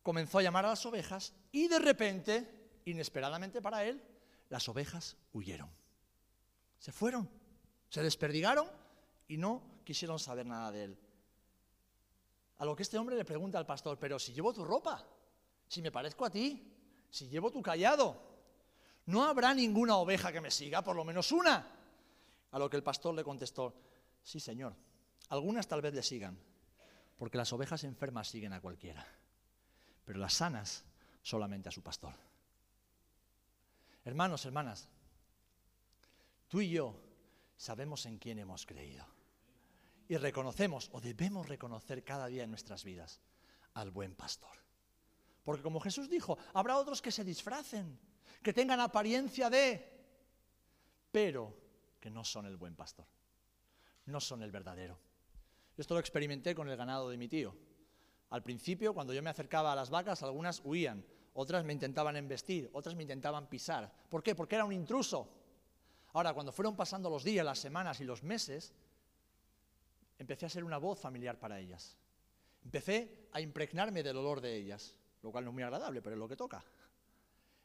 comenzó 0.01 0.39
a 0.39 0.41
llamar 0.41 0.65
a 0.65 0.69
las 0.69 0.86
ovejas 0.86 1.34
y 1.51 1.67
de 1.67 1.79
repente, 1.79 2.82
inesperadamente 2.86 3.62
para 3.62 3.86
él, 3.86 4.03
las 4.49 4.67
ovejas 4.67 5.15
huyeron. 5.32 5.69
Se 6.79 6.91
fueron, 6.91 7.29
se 7.89 8.03
desperdigaron 8.03 8.67
y 9.27 9.38
no 9.38 9.62
quisieron 9.86 10.19
saber 10.19 10.45
nada 10.45 10.71
de 10.71 10.84
él. 10.84 10.99
A 12.58 12.65
lo 12.65 12.75
que 12.75 12.84
este 12.84 12.97
hombre 12.97 13.15
le 13.15 13.25
pregunta 13.25 13.58
al 13.58 13.65
pastor, 13.65 13.97
pero 13.97 14.19
si 14.19 14.34
llevo 14.34 14.53
tu 14.53 14.65
ropa, 14.65 15.06
si 15.67 15.82
me 15.82 15.91
parezco 15.91 16.25
a 16.25 16.29
ti, 16.29 16.62
si 17.10 17.29
llevo 17.29 17.51
tu 17.51 17.62
callado, 17.62 18.21
¿no 19.06 19.23
habrá 19.23 19.53
ninguna 19.53 19.97
oveja 19.97 20.32
que 20.32 20.41
me 20.41 20.51
siga, 20.51 20.82
por 20.82 20.95
lo 20.95 21.06
menos 21.06 21.32
una? 21.32 21.82
A 22.53 22.59
lo 22.59 22.69
que 22.69 22.77
el 22.77 22.83
pastor 22.83 23.13
le 23.13 23.23
contestó, 23.23 23.75
sí 24.23 24.39
señor, 24.39 24.73
algunas 25.29 25.67
tal 25.67 25.81
vez 25.81 25.93
le 25.93 26.01
sigan, 26.01 26.39
porque 27.17 27.37
las 27.37 27.51
ovejas 27.53 27.83
enfermas 27.83 28.29
siguen 28.29 28.53
a 28.53 28.61
cualquiera 28.61 29.05
pero 30.05 30.19
las 30.19 30.33
sanas 30.33 30.83
solamente 31.21 31.69
a 31.69 31.71
su 31.71 31.81
pastor. 31.81 32.13
Hermanos, 34.05 34.45
hermanas, 34.45 34.89
tú 36.47 36.61
y 36.61 36.69
yo 36.69 36.99
sabemos 37.55 38.05
en 38.05 38.17
quién 38.17 38.39
hemos 38.39 38.65
creído. 38.65 39.05
Y 40.09 40.17
reconocemos, 40.17 40.89
o 40.91 40.99
debemos 40.99 41.47
reconocer 41.47 42.03
cada 42.03 42.27
día 42.27 42.43
en 42.43 42.49
nuestras 42.49 42.83
vidas, 42.83 43.21
al 43.75 43.91
buen 43.91 44.15
pastor. 44.15 44.51
Porque 45.45 45.63
como 45.63 45.79
Jesús 45.79 46.09
dijo, 46.09 46.37
habrá 46.53 46.77
otros 46.77 47.01
que 47.01 47.11
se 47.11 47.23
disfracen, 47.23 47.97
que 48.41 48.53
tengan 48.53 48.81
apariencia 48.81 49.49
de, 49.49 49.89
pero 51.11 51.55
que 52.03 52.11
no 52.11 52.25
son 52.25 52.45
el 52.45 52.57
buen 52.57 52.75
pastor, 52.75 53.05
no 54.07 54.19
son 54.19 54.43
el 54.43 54.51
verdadero. 54.51 54.99
Esto 55.77 55.93
lo 55.93 56.01
experimenté 56.01 56.53
con 56.53 56.67
el 56.67 56.75
ganado 56.75 57.09
de 57.09 57.15
mi 57.15 57.29
tío. 57.29 57.55
Al 58.31 58.43
principio, 58.43 58.93
cuando 58.93 59.13
yo 59.13 59.23
me 59.23 59.29
acercaba 59.29 59.71
a 59.71 59.75
las 59.77 59.89
vacas, 59.89 60.21
algunas 60.21 60.59
huían, 60.65 61.05
otras 61.33 61.63
me 61.63 61.71
intentaban 61.71 62.17
embestir, 62.17 62.69
otras 62.73 62.93
me 62.93 63.03
intentaban 63.03 63.47
pisar. 63.47 63.89
¿Por 64.09 64.21
qué? 64.21 64.35
Porque 64.35 64.55
era 64.55 64.65
un 64.65 64.73
intruso. 64.73 65.29
Ahora, 66.11 66.33
cuando 66.33 66.51
fueron 66.51 66.75
pasando 66.75 67.09
los 67.09 67.23
días, 67.23 67.45
las 67.45 67.59
semanas 67.59 68.01
y 68.01 68.03
los 68.03 68.21
meses, 68.21 68.73
empecé 70.19 70.45
a 70.45 70.49
ser 70.49 70.65
una 70.65 70.79
voz 70.79 70.99
familiar 70.99 71.39
para 71.39 71.57
ellas. 71.57 71.97
Empecé 72.65 73.29
a 73.31 73.39
impregnarme 73.39 74.03
del 74.03 74.17
olor 74.17 74.41
de 74.41 74.57
ellas, 74.57 74.99
lo 75.21 75.31
cual 75.31 75.45
no 75.45 75.51
es 75.51 75.53
muy 75.53 75.63
agradable, 75.63 76.01
pero 76.01 76.17
es 76.17 76.19
lo 76.19 76.27
que 76.27 76.35
toca. 76.35 76.65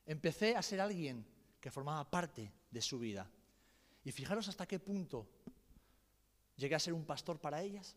Empecé 0.07 0.55
a 0.55 0.62
ser 0.62 0.81
alguien 0.81 1.27
que 1.61 1.72
formaba 1.72 2.09
parte 2.09 2.53
de 2.70 2.81
su 2.81 3.01
vida. 3.01 3.29
Y 4.05 4.13
fijaros 4.13 4.49
hasta 4.49 4.67
qué 4.67 4.79
punto 4.79 5.27
llegué 6.57 6.75
a 6.75 6.79
ser 6.79 6.93
un 6.93 7.05
pastor 7.05 7.41
para 7.41 7.63
ellas, 7.63 7.97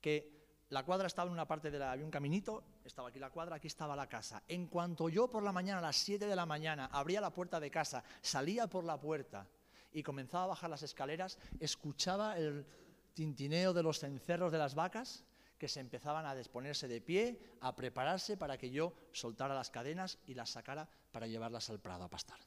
que 0.00 0.36
la 0.68 0.84
cuadra 0.84 1.06
estaba 1.06 1.28
en 1.28 1.32
una 1.32 1.46
parte 1.46 1.70
de 1.70 1.78
la, 1.78 1.92
había 1.92 2.04
un 2.04 2.10
caminito, 2.10 2.64
estaba 2.84 3.08
aquí 3.08 3.18
la 3.18 3.30
cuadra, 3.30 3.56
aquí 3.56 3.68
estaba 3.68 3.94
la 3.94 4.08
casa. 4.08 4.42
En 4.48 4.66
cuanto 4.66 5.08
yo 5.08 5.28
por 5.28 5.42
la 5.42 5.52
mañana, 5.52 5.78
a 5.78 5.82
las 5.82 5.96
7 5.96 6.26
de 6.26 6.36
la 6.36 6.46
mañana, 6.46 6.86
abría 6.86 7.20
la 7.20 7.32
puerta 7.32 7.60
de 7.60 7.70
casa, 7.70 8.02
salía 8.20 8.66
por 8.66 8.84
la 8.84 8.98
puerta 8.98 9.46
y 9.92 10.02
comenzaba 10.02 10.44
a 10.44 10.48
bajar 10.48 10.70
las 10.70 10.82
escaleras, 10.82 11.38
escuchaba 11.60 12.36
el 12.36 12.66
tintineo 13.14 13.72
de 13.72 13.82
los 13.82 14.00
cencerros 14.00 14.52
de 14.52 14.58
las 14.58 14.74
vacas 14.74 15.24
que 15.56 15.68
se 15.68 15.80
empezaban 15.80 16.26
a 16.26 16.34
disponerse 16.34 16.88
de 16.88 17.00
pie, 17.00 17.40
a 17.60 17.74
prepararse 17.74 18.36
para 18.36 18.58
que 18.58 18.70
yo 18.70 18.92
soltara 19.12 19.54
las 19.54 19.70
cadenas 19.70 20.18
y 20.26 20.34
las 20.34 20.50
sacara 20.50 20.88
para 21.12 21.26
llevarlas 21.26 21.70
al 21.70 21.80
prado 21.80 22.04
a 22.04 22.10
pastar. 22.10 22.38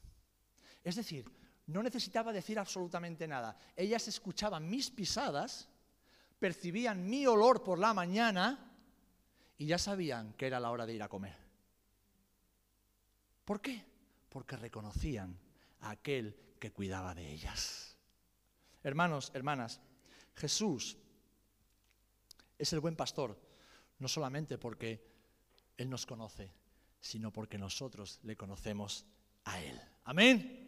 Es 0.83 0.95
decir, 0.95 1.25
no 1.69 1.83
necesitaba 1.83 2.33
decir 2.33 2.59
absolutamente 2.59 3.27
nada. 3.27 3.57
Ellas 3.75 4.07
escuchaban 4.07 4.69
mis 4.69 4.89
pisadas 4.89 5.69
percibían 6.39 7.07
mi 7.07 7.27
olor 7.27 7.61
por 7.63 7.77
la 7.77 7.93
mañana 7.93 8.73
y 9.57 9.65
ya 9.65 9.77
sabían 9.77 10.33
que 10.33 10.47
era 10.47 10.59
la 10.59 10.71
hora 10.71 10.85
de 10.85 10.93
ir 10.93 11.03
a 11.03 11.09
comer. 11.09 11.35
¿Por 13.43 13.61
qué? 13.61 13.85
Porque 14.29 14.55
reconocían 14.55 15.37
a 15.81 15.91
aquel 15.91 16.35
que 16.59 16.71
cuidaba 16.71 17.13
de 17.13 17.29
ellas. 17.29 17.97
Hermanos, 18.83 19.31
hermanas, 19.33 19.81
Jesús 20.35 20.97
es 22.57 22.73
el 22.73 22.79
buen 22.79 22.95
pastor, 22.95 23.37
no 23.99 24.07
solamente 24.07 24.57
porque 24.57 25.05
Él 25.77 25.89
nos 25.89 26.05
conoce, 26.05 26.51
sino 27.01 27.31
porque 27.31 27.57
nosotros 27.57 28.19
le 28.23 28.37
conocemos 28.37 29.05
a 29.45 29.61
Él. 29.61 29.79
Amén. 30.05 30.58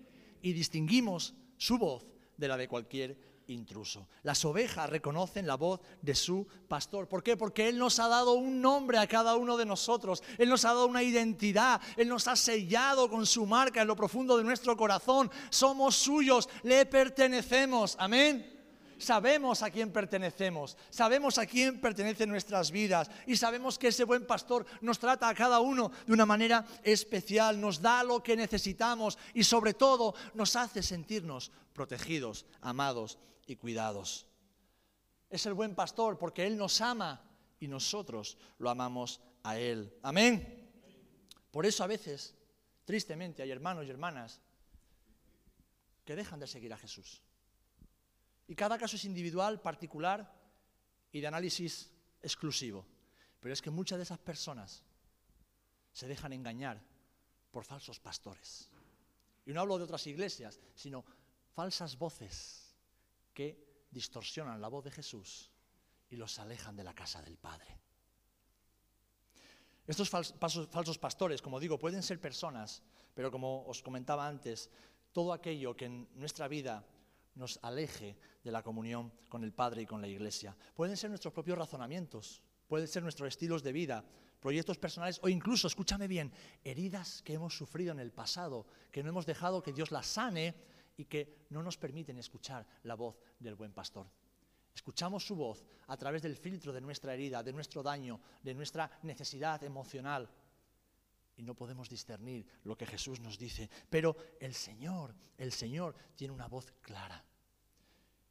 Y 0.42 0.54
distinguimos 0.54 1.34
su 1.58 1.78
voz 1.78 2.06
de 2.38 2.48
la 2.48 2.58
de 2.58 2.68
cualquier 2.68 3.18
intruso. 3.48 4.08
Las 4.24 4.44
ovejas 4.46 4.90
reconocen 4.90 5.46
la 5.46 5.56
voz 5.56 5.80
de 6.02 6.16
su 6.16 6.48
pastor. 6.68 7.08
¿Por 7.08 7.24
qué? 7.24 7.38
Porque 7.38 7.68
Él 7.68 7.78
nos 7.78 8.00
ha 8.00 8.08
dado 8.08 8.34
un 8.34 8.62
nombre 8.62 8.98
a 8.98 9.08
cada 9.08 9.36
uno 9.36 9.58
de 9.58 9.66
nosotros. 9.66 10.24
Él 10.38 10.50
nos 10.50 10.66
ha 10.66 10.70
dado 10.70 10.88
una 10.88 11.04
identidad. 11.04 11.82
Él 11.98 12.08
nos 12.08 12.28
ha 12.28 12.36
sellado 12.36 13.10
con 13.10 13.26
su 13.26 13.46
marca 13.46 13.82
en 13.82 13.88
lo 13.88 13.96
profundo 13.96 14.38
de 14.38 14.44
nuestro 14.44 14.76
corazón. 14.76 15.30
Somos 15.50 15.96
suyos, 15.96 16.50
le 16.64 16.86
pertenecemos. 16.86 17.96
Amén. 18.00 18.51
Sabemos 19.02 19.64
a 19.64 19.72
quién 19.72 19.92
pertenecemos, 19.92 20.78
sabemos 20.92 21.40
a 21.40 21.48
quién 21.48 21.82
pertenecen 21.82 22.30
nuestras 22.30 22.70
vidas 22.70 23.10
y 23.26 23.36
sabemos 23.36 23.80
que 23.80 23.88
ese 23.88 24.04
buen 24.04 24.28
pastor 24.28 24.64
nos 24.82 25.00
trata 25.00 25.28
a 25.28 25.34
cada 25.34 25.60
uno 25.60 25.92
de 26.06 26.14
una 26.14 26.28
manera 26.28 26.64
especial, 26.84 27.60
nos 27.60 27.82
da 27.82 28.04
lo 28.04 28.22
que 28.22 28.36
necesitamos 28.36 29.18
y 29.34 29.44
sobre 29.44 29.74
todo 29.74 30.14
nos 30.36 30.56
hace 30.56 30.84
sentirnos 30.84 31.52
protegidos, 31.74 32.46
amados 32.62 33.18
y 33.48 33.56
cuidados. 33.56 34.28
Es 35.32 35.48
el 35.48 35.56
buen 35.56 35.74
pastor 35.74 36.20
porque 36.20 36.46
Él 36.46 36.56
nos 36.56 36.80
ama 36.80 37.24
y 37.60 37.68
nosotros 37.68 38.38
lo 38.60 38.70
amamos 38.70 39.20
a 39.42 39.58
Él. 39.58 39.98
Amén. 40.04 40.70
Por 41.50 41.66
eso 41.66 41.84
a 41.84 41.88
veces, 41.88 42.36
tristemente, 42.86 43.42
hay 43.42 43.50
hermanos 43.50 43.84
y 43.88 43.90
hermanas 43.90 44.42
que 46.06 46.16
dejan 46.16 46.40
de 46.40 46.46
seguir 46.46 46.72
a 46.72 46.78
Jesús. 46.78 47.24
Y 48.52 48.56
cada 48.56 48.78
caso 48.78 48.98
es 48.98 49.06
individual, 49.06 49.62
particular 49.62 50.30
y 51.10 51.22
de 51.22 51.28
análisis 51.28 51.90
exclusivo. 52.22 52.86
Pero 53.40 53.54
es 53.54 53.62
que 53.62 53.70
muchas 53.70 53.98
de 53.98 54.04
esas 54.04 54.20
personas 54.20 54.84
se 55.94 56.06
dejan 56.06 56.34
engañar 56.34 56.84
por 57.50 57.64
falsos 57.64 58.02
pastores. 58.02 58.70
Y 59.46 59.54
no 59.54 59.62
hablo 59.62 59.78
de 59.78 59.86
otras 59.86 60.06
iglesias, 60.06 60.60
sino 60.76 61.06
falsas 61.54 61.98
voces 61.98 62.76
que 63.34 63.86
distorsionan 63.90 64.60
la 64.60 64.68
voz 64.68 64.84
de 64.84 64.92
Jesús 64.92 65.50
y 66.10 66.18
los 66.18 66.38
alejan 66.38 66.76
de 66.76 66.84
la 66.84 66.94
casa 66.94 67.22
del 67.22 67.38
Padre. 67.38 67.80
Estos 69.88 70.10
falsos 70.10 70.98
pastores, 70.98 71.42
como 71.42 71.58
digo, 71.58 71.80
pueden 71.80 72.04
ser 72.04 72.20
personas, 72.20 72.84
pero 73.14 73.32
como 73.32 73.66
os 73.66 73.82
comentaba 73.82 74.28
antes, 74.28 74.70
todo 75.14 75.32
aquello 75.32 75.74
que 75.74 75.86
en 75.86 76.10
nuestra 76.16 76.50
vida 76.50 76.86
nos 77.36 77.60
aleje 77.62 78.18
de 78.44 78.52
la 78.52 78.64
comunión 78.64 79.12
con 79.30 79.44
el 79.44 79.54
Padre 79.54 79.84
y 79.84 79.86
con 79.86 80.02
la 80.02 80.08
Iglesia. 80.08 80.56
Pueden 80.76 80.98
ser 80.98 81.10
nuestros 81.10 81.34
propios 81.34 81.58
razonamientos, 81.58 82.42
pueden 82.68 82.88
ser 82.88 83.04
nuestros 83.04 83.28
estilos 83.28 83.64
de 83.64 83.72
vida, 83.72 84.06
proyectos 84.40 84.78
personales 84.78 85.20
o 85.24 85.30
incluso, 85.30 85.68
escúchame 85.68 86.08
bien, 86.08 86.32
heridas 86.64 87.22
que 87.22 87.34
hemos 87.34 87.56
sufrido 87.56 87.92
en 87.92 88.00
el 88.00 88.12
pasado, 88.12 88.66
que 88.92 89.04
no 89.04 89.10
hemos 89.10 89.26
dejado 89.26 89.62
que 89.62 89.74
Dios 89.74 89.92
las 89.92 90.08
sane 90.08 90.56
y 90.98 91.06
que 91.06 91.46
no 91.50 91.64
nos 91.64 91.78
permiten 91.78 92.18
escuchar 92.18 92.68
la 92.84 92.96
voz 92.96 93.20
del 93.40 93.56
buen 93.56 93.74
pastor. 93.74 94.08
Escuchamos 94.74 95.26
su 95.26 95.36
voz 95.36 95.66
a 95.88 95.98
través 95.98 96.22
del 96.22 96.38
filtro 96.38 96.72
de 96.72 96.82
nuestra 96.82 97.14
herida, 97.14 97.44
de 97.44 97.54
nuestro 97.54 97.84
daño, 97.84 98.20
de 98.42 98.54
nuestra 98.54 98.90
necesidad 99.04 99.64
emocional. 99.64 100.30
Y 101.42 101.44
no 101.44 101.56
podemos 101.56 101.90
discernir 101.90 102.46
lo 102.66 102.78
que 102.78 102.86
Jesús 102.86 103.20
nos 103.20 103.40
dice. 103.40 103.68
Pero 103.90 104.16
el 104.40 104.54
Señor, 104.54 105.16
el 105.40 105.52
Señor 105.52 105.96
tiene 106.16 106.36
una 106.36 106.48
voz 106.48 106.72
clara. 106.82 107.26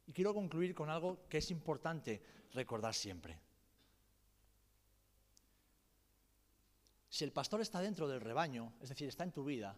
Y 0.07 0.13
quiero 0.13 0.33
concluir 0.33 0.73
con 0.73 0.89
algo 0.89 1.27
que 1.27 1.39
es 1.39 1.51
importante 1.51 2.23
recordar 2.53 2.93
siempre. 2.93 3.37
Si 7.09 7.25
el 7.25 7.33
pastor 7.33 7.59
está 7.59 7.81
dentro 7.81 8.07
del 8.07 8.21
rebaño, 8.21 8.75
es 8.79 8.87
decir, 8.87 9.09
está 9.09 9.25
en 9.25 9.33
tu 9.33 9.43
vida, 9.43 9.77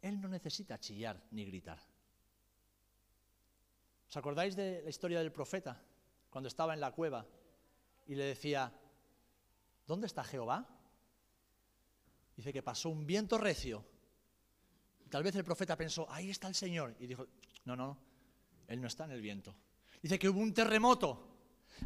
él 0.00 0.20
no 0.20 0.28
necesita 0.28 0.78
chillar 0.78 1.20
ni 1.32 1.44
gritar. 1.46 1.80
¿Os 4.08 4.16
acordáis 4.16 4.54
de 4.54 4.82
la 4.82 4.90
historia 4.90 5.18
del 5.18 5.32
profeta? 5.32 5.82
Cuando 6.30 6.46
estaba 6.46 6.74
en 6.74 6.80
la 6.80 6.92
cueva 6.92 7.26
y 8.06 8.14
le 8.14 8.22
decía, 8.22 8.72
¿dónde 9.84 10.06
está 10.06 10.22
Jehová? 10.22 10.75
Dice 12.36 12.52
que 12.52 12.62
pasó 12.62 12.90
un 12.90 13.06
viento 13.06 13.38
recio. 13.38 13.84
Tal 15.08 15.22
vez 15.22 15.34
el 15.36 15.44
profeta 15.44 15.76
pensó, 15.76 16.06
ahí 16.10 16.30
está 16.30 16.48
el 16.48 16.54
Señor. 16.54 16.94
Y 17.00 17.06
dijo, 17.06 17.26
no, 17.64 17.74
no, 17.74 17.98
Él 18.66 18.80
no 18.80 18.88
está 18.88 19.04
en 19.04 19.12
el 19.12 19.22
viento. 19.22 19.54
Dice 20.02 20.18
que 20.18 20.28
hubo 20.28 20.40
un 20.40 20.52
terremoto. 20.52 21.36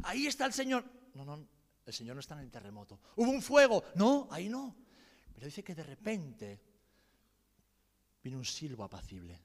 Ahí 0.03 0.27
está 0.27 0.45
el 0.45 0.53
Señor. 0.53 0.83
No, 1.13 1.23
no, 1.23 1.47
el 1.85 1.93
Señor 1.93 2.15
no 2.15 2.19
está 2.19 2.35
en 2.35 2.41
el 2.41 2.51
terremoto. 2.51 2.99
Hubo 3.15 3.29
un 3.31 3.41
fuego. 3.41 3.83
No, 3.95 4.27
ahí 4.31 4.49
no. 4.49 4.75
Pero 5.33 5.45
dice 5.45 5.63
que 5.63 5.75
de 5.75 5.83
repente 5.83 6.61
vino 8.23 8.37
un 8.37 8.45
silbo 8.45 8.83
apacible. 8.83 9.39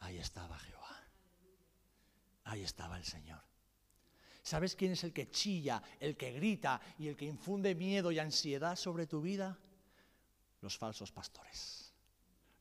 Ahí 0.00 0.18
estaba 0.18 0.58
Jehová. 0.58 0.96
Ahí 2.44 2.62
estaba 2.62 2.96
el 2.96 3.04
Señor. 3.04 3.49
¿Sabes 4.42 4.74
quién 4.74 4.92
es 4.92 5.04
el 5.04 5.12
que 5.12 5.30
chilla, 5.30 5.82
el 5.98 6.16
que 6.16 6.32
grita 6.32 6.80
y 6.98 7.08
el 7.08 7.16
que 7.16 7.26
infunde 7.26 7.74
miedo 7.74 8.10
y 8.10 8.18
ansiedad 8.18 8.76
sobre 8.76 9.06
tu 9.06 9.20
vida? 9.20 9.58
Los 10.60 10.76
falsos 10.76 11.12
pastores, 11.12 11.92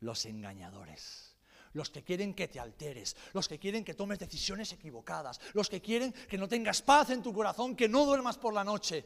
los 0.02 0.26
engañadores, 0.26 1.36
los 1.74 1.89
que 1.89 2.04
quieren 2.04 2.34
que 2.34 2.48
te 2.48 2.60
alteres, 2.60 3.15
los 3.34 3.48
que 3.48 3.60
quieren 3.60 3.84
que 3.84 3.94
tomes 3.94 4.20
decisiones 4.20 4.72
equivocadas, 4.74 5.39
los 5.54 5.70
que 5.70 5.82
quieren 5.82 6.12
que 6.13 6.38
no 6.38 6.48
tengas 6.48 6.82
paz 6.82 7.10
en 7.12 7.24
tu 7.24 7.34
corazón, 7.34 7.76
que 7.76 7.89
no 7.89 8.06
duermas 8.06 8.38
por 8.38 8.54
la 8.54 8.63
noche 8.63 9.06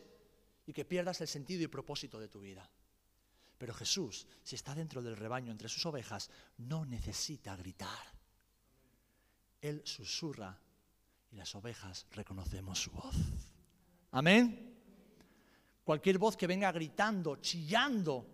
y 0.66 0.74
que 0.74 0.86
pierdas 0.86 1.22
el 1.22 1.28
sentido 1.28 1.64
y 1.64 1.68
propósito 1.68 2.20
de 2.20 2.30
tu 2.30 2.40
vida. 2.40 2.70
Pero 3.58 3.74
Jesús, 3.74 4.28
si 4.44 4.56
está 4.56 4.76
dentro 4.76 5.02
del 5.02 5.16
rebaño 5.16 5.52
entre 5.52 5.70
sus 5.70 5.86
ovejas, 5.86 6.30
no 6.58 6.86
necesita 6.86 7.56
gritar. 7.56 8.14
Él 9.62 9.82
susurra 9.86 10.60
y 11.34 11.36
las 11.36 11.56
ovejas 11.56 12.06
reconocemos 12.12 12.80
su 12.80 12.91
voz. 12.91 13.15
Amén. 14.12 14.78
Cualquier 15.84 16.19
voz 16.19 16.38
que 16.38 16.48
venga 16.48 16.72
gritando, 16.72 17.38
chillando 17.38 18.28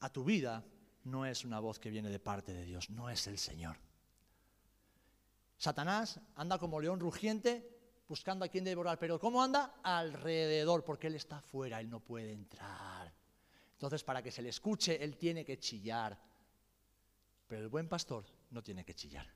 a 0.00 0.08
tu 0.08 0.24
vida, 0.24 0.64
no 1.04 1.26
es 1.26 1.44
una 1.44 1.58
voz 1.58 1.80
que 1.80 1.90
viene 1.90 2.08
de 2.08 2.20
parte 2.20 2.54
de 2.54 2.64
Dios, 2.64 2.88
no 2.90 3.10
es 3.10 3.26
el 3.26 3.36
Señor. 3.36 3.76
Satanás 5.56 6.20
anda 6.36 6.58
como 6.58 6.80
león 6.80 7.00
rugiente 7.00 7.68
buscando 8.08 8.44
a 8.44 8.48
quien 8.48 8.64
devorar, 8.64 8.98
pero 8.98 9.18
¿cómo 9.18 9.42
anda? 9.42 9.80
Alrededor, 9.82 10.84
porque 10.84 11.08
él 11.08 11.16
está 11.16 11.40
fuera, 11.40 11.80
él 11.80 11.90
no 11.90 12.00
puede 12.00 12.32
entrar. 12.32 13.12
Entonces, 13.72 14.04
para 14.04 14.22
que 14.22 14.30
se 14.30 14.42
le 14.42 14.50
escuche, 14.50 15.02
él 15.02 15.16
tiene 15.16 15.44
que 15.44 15.58
chillar. 15.58 16.16
Pero 17.48 17.62
el 17.62 17.68
buen 17.68 17.88
pastor 17.88 18.24
no 18.50 18.62
tiene 18.62 18.84
que 18.84 18.94
chillar. 18.94 19.26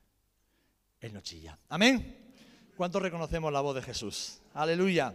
Él 0.99 1.13
no 1.13 1.21
chilla. 1.21 1.59
Amén. 1.69 2.26
¿Cuántos 2.77 3.01
reconocemos 3.01 3.51
la 3.51 3.61
voz 3.61 3.73
de 3.73 3.81
Jesús? 3.81 4.39
Aleluya. 4.53 5.11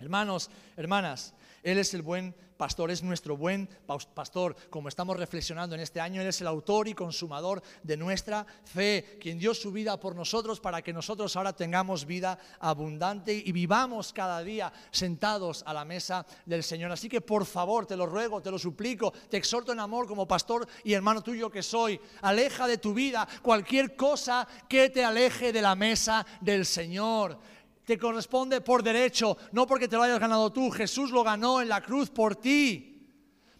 Hermanos, 0.00 0.48
hermanas, 0.74 1.34
Él 1.64 1.78
es 1.78 1.94
el 1.94 2.02
buen 2.02 2.34
pastor, 2.56 2.90
es 2.90 3.02
nuestro 3.02 3.36
buen 3.36 3.68
pastor. 4.14 4.54
Como 4.70 4.88
estamos 4.88 5.16
reflexionando 5.16 5.74
en 5.74 5.80
este 5.80 6.00
año, 6.00 6.20
Él 6.20 6.28
es 6.28 6.40
el 6.40 6.46
autor 6.46 6.88
y 6.88 6.94
consumador 6.94 7.62
de 7.82 7.96
nuestra 7.96 8.46
fe, 8.64 9.18
quien 9.20 9.38
dio 9.38 9.54
su 9.54 9.72
vida 9.72 9.98
por 9.98 10.14
nosotros 10.14 10.60
para 10.60 10.82
que 10.82 10.92
nosotros 10.92 11.34
ahora 11.36 11.54
tengamos 11.54 12.04
vida 12.04 12.38
abundante 12.60 13.32
y 13.34 13.50
vivamos 13.50 14.12
cada 14.12 14.42
día 14.42 14.72
sentados 14.90 15.64
a 15.66 15.72
la 15.72 15.84
mesa 15.84 16.26
del 16.46 16.62
Señor. 16.62 16.92
Así 16.92 17.08
que 17.08 17.20
por 17.20 17.46
favor, 17.46 17.86
te 17.86 17.96
lo 17.96 18.06
ruego, 18.06 18.42
te 18.42 18.50
lo 18.50 18.58
suplico, 18.58 19.12
te 19.28 19.38
exhorto 19.38 19.72
en 19.72 19.80
amor 19.80 20.06
como 20.06 20.28
pastor 20.28 20.68
y 20.84 20.92
hermano 20.92 21.22
tuyo 21.22 21.50
que 21.50 21.62
soy. 21.62 21.98
Aleja 22.20 22.66
de 22.66 22.78
tu 22.78 22.92
vida 22.94 23.26
cualquier 23.42 23.96
cosa 23.96 24.46
que 24.68 24.90
te 24.90 25.02
aleje 25.02 25.52
de 25.52 25.62
la 25.62 25.74
mesa 25.74 26.26
del 26.40 26.66
Señor 26.66 27.38
te 27.84 27.98
corresponde 27.98 28.60
por 28.60 28.82
derecho, 28.82 29.36
no 29.52 29.66
porque 29.66 29.88
te 29.88 29.96
lo 29.96 30.02
hayas 30.02 30.20
ganado 30.20 30.52
tú. 30.52 30.70
Jesús 30.70 31.10
lo 31.10 31.22
ganó 31.22 31.60
en 31.60 31.68
la 31.68 31.82
cruz 31.82 32.10
por 32.10 32.36
ti. 32.36 32.90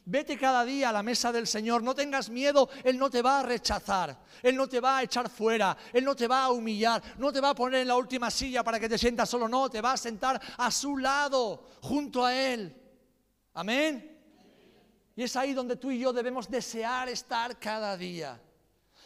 Vete 0.07 0.37
cada 0.37 0.65
día 0.65 0.91
a 0.91 0.93
la 0.93 1.03
mesa 1.03 1.33
del 1.33 1.47
Señor, 1.47 1.83
no 1.83 1.95
tengas 1.95 2.29
miedo, 2.29 2.69
Él 2.83 2.99
no 2.99 3.09
te 3.09 3.23
va 3.23 3.41
a 3.41 3.43
rechazar, 3.43 4.19
Él 4.43 4.55
no 4.55 4.69
te 4.69 4.79
va 4.79 4.99
a 4.99 5.03
echar 5.03 5.31
fuera, 5.31 5.75
Él 5.95 6.05
no 6.05 6.15
te 6.15 6.29
va 6.29 6.45
a 6.45 6.51
humillar, 6.51 7.03
no 7.17 7.33
te 7.33 7.41
va 7.41 7.51
a 7.51 7.55
poner 7.55 7.81
en 7.81 7.89
la 7.89 7.97
última 7.97 8.31
silla 8.31 8.63
para 8.63 8.79
que 8.79 8.89
te 8.89 8.99
sientas 8.99 9.31
solo, 9.31 9.49
no, 9.49 9.71
te 9.71 9.81
va 9.81 9.93
a 9.93 9.97
sentar 9.97 10.39
a 10.59 10.71
su 10.71 10.99
lado, 10.99 11.69
junto 11.81 12.23
a 12.23 12.35
Él. 12.35 12.77
Amén. 13.55 14.15
Y 15.17 15.23
es 15.23 15.37
ahí 15.37 15.55
donde 15.55 15.77
tú 15.77 15.91
y 15.91 15.99
yo 15.99 16.13
debemos 16.13 16.51
desear 16.51 17.09
estar 17.09 17.59
cada 17.59 17.97
día. 17.97 18.39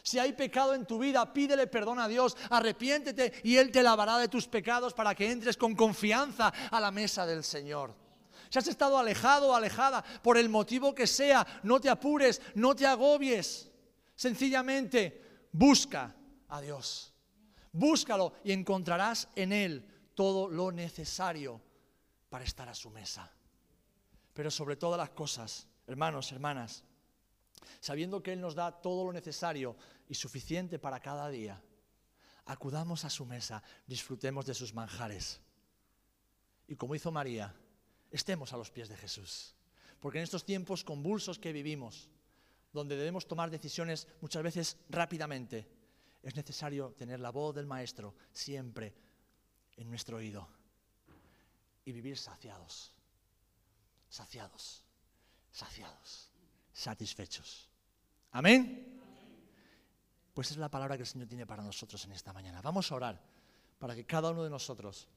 Si 0.08 0.18
hay 0.18 0.32
pecado 0.32 0.74
en 0.74 0.86
tu 0.86 0.98
vida, 0.98 1.34
pídele 1.34 1.66
perdón 1.66 1.98
a 1.98 2.08
Dios, 2.08 2.34
arrepiéntete 2.48 3.42
y 3.44 3.58
Él 3.58 3.70
te 3.70 3.82
lavará 3.82 4.16
de 4.16 4.28
tus 4.28 4.48
pecados 4.48 4.94
para 4.94 5.14
que 5.14 5.30
entres 5.30 5.58
con 5.58 5.74
confianza 5.74 6.48
a 6.70 6.80
la 6.80 6.90
mesa 6.90 7.26
del 7.26 7.44
Señor. 7.44 7.94
Si 8.48 8.58
has 8.58 8.66
estado 8.68 8.96
alejado 8.96 9.48
o 9.48 9.54
alejada 9.54 10.02
por 10.22 10.38
el 10.38 10.48
motivo 10.48 10.94
que 10.94 11.06
sea, 11.06 11.46
no 11.62 11.78
te 11.78 11.90
apures, 11.90 12.40
no 12.54 12.74
te 12.74 12.86
agobies. 12.86 13.70
Sencillamente 14.14 15.48
busca 15.52 16.16
a 16.48 16.62
Dios. 16.62 17.12
Búscalo 17.70 18.32
y 18.44 18.52
encontrarás 18.52 19.28
en 19.36 19.52
Él 19.52 19.86
todo 20.14 20.48
lo 20.48 20.72
necesario 20.72 21.60
para 22.30 22.46
estar 22.46 22.66
a 22.66 22.74
su 22.74 22.88
mesa. 22.88 23.30
Pero 24.32 24.50
sobre 24.50 24.76
todas 24.76 24.96
las 24.96 25.10
cosas, 25.10 25.66
hermanos, 25.86 26.32
hermanas, 26.32 26.82
sabiendo 27.80 28.22
que 28.22 28.32
Él 28.32 28.40
nos 28.40 28.54
da 28.54 28.72
todo 28.72 29.04
lo 29.04 29.12
necesario 29.12 29.76
y 30.08 30.14
suficiente 30.14 30.78
para 30.78 31.00
cada 31.00 31.28
día, 31.28 31.62
acudamos 32.46 33.04
a 33.04 33.10
su 33.10 33.24
mesa, 33.26 33.62
disfrutemos 33.86 34.46
de 34.46 34.54
sus 34.54 34.74
manjares. 34.74 35.40
Y 36.66 36.76
como 36.76 36.94
hizo 36.94 37.12
María, 37.12 37.54
estemos 38.10 38.52
a 38.52 38.56
los 38.56 38.70
pies 38.70 38.88
de 38.88 38.96
Jesús. 38.96 39.54
Porque 40.00 40.18
en 40.18 40.24
estos 40.24 40.44
tiempos 40.44 40.84
convulsos 40.84 41.38
que 41.38 41.52
vivimos, 41.52 42.08
donde 42.72 42.96
debemos 42.96 43.26
tomar 43.26 43.50
decisiones 43.50 44.06
muchas 44.20 44.42
veces 44.42 44.76
rápidamente, 44.88 45.68
es 46.22 46.36
necesario 46.36 46.94
tener 46.98 47.20
la 47.20 47.30
voz 47.30 47.54
del 47.54 47.66
Maestro 47.66 48.14
siempre 48.32 48.94
en 49.76 49.88
nuestro 49.88 50.18
oído 50.18 50.48
y 51.84 51.92
vivir 51.92 52.18
saciados, 52.18 52.92
saciados, 54.08 54.84
saciados, 55.50 56.27
satisfechos. 56.78 57.68
Amén. 58.30 59.00
Pues 60.32 60.52
es 60.52 60.56
la 60.58 60.68
palabra 60.68 60.96
que 60.96 61.02
el 61.02 61.08
Señor 61.08 61.26
tiene 61.26 61.44
para 61.44 61.62
nosotros 61.62 62.04
en 62.04 62.12
esta 62.12 62.32
mañana. 62.32 62.62
Vamos 62.62 62.92
a 62.92 62.94
orar 62.94 63.20
para 63.80 63.96
que 63.96 64.06
cada 64.06 64.30
uno 64.30 64.44
de 64.44 64.50
nosotros 64.50 65.08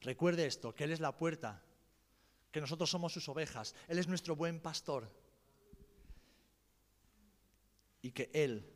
recuerde 0.00 0.46
esto, 0.46 0.74
que 0.74 0.82
Él 0.82 0.90
es 0.90 0.98
la 0.98 1.16
puerta, 1.16 1.62
que 2.50 2.60
nosotros 2.60 2.90
somos 2.90 3.12
sus 3.12 3.28
ovejas, 3.28 3.76
Él 3.86 3.98
es 3.98 4.08
nuestro 4.08 4.34
buen 4.34 4.58
pastor 4.58 5.08
y 8.02 8.10
que 8.10 8.30
Él, 8.34 8.68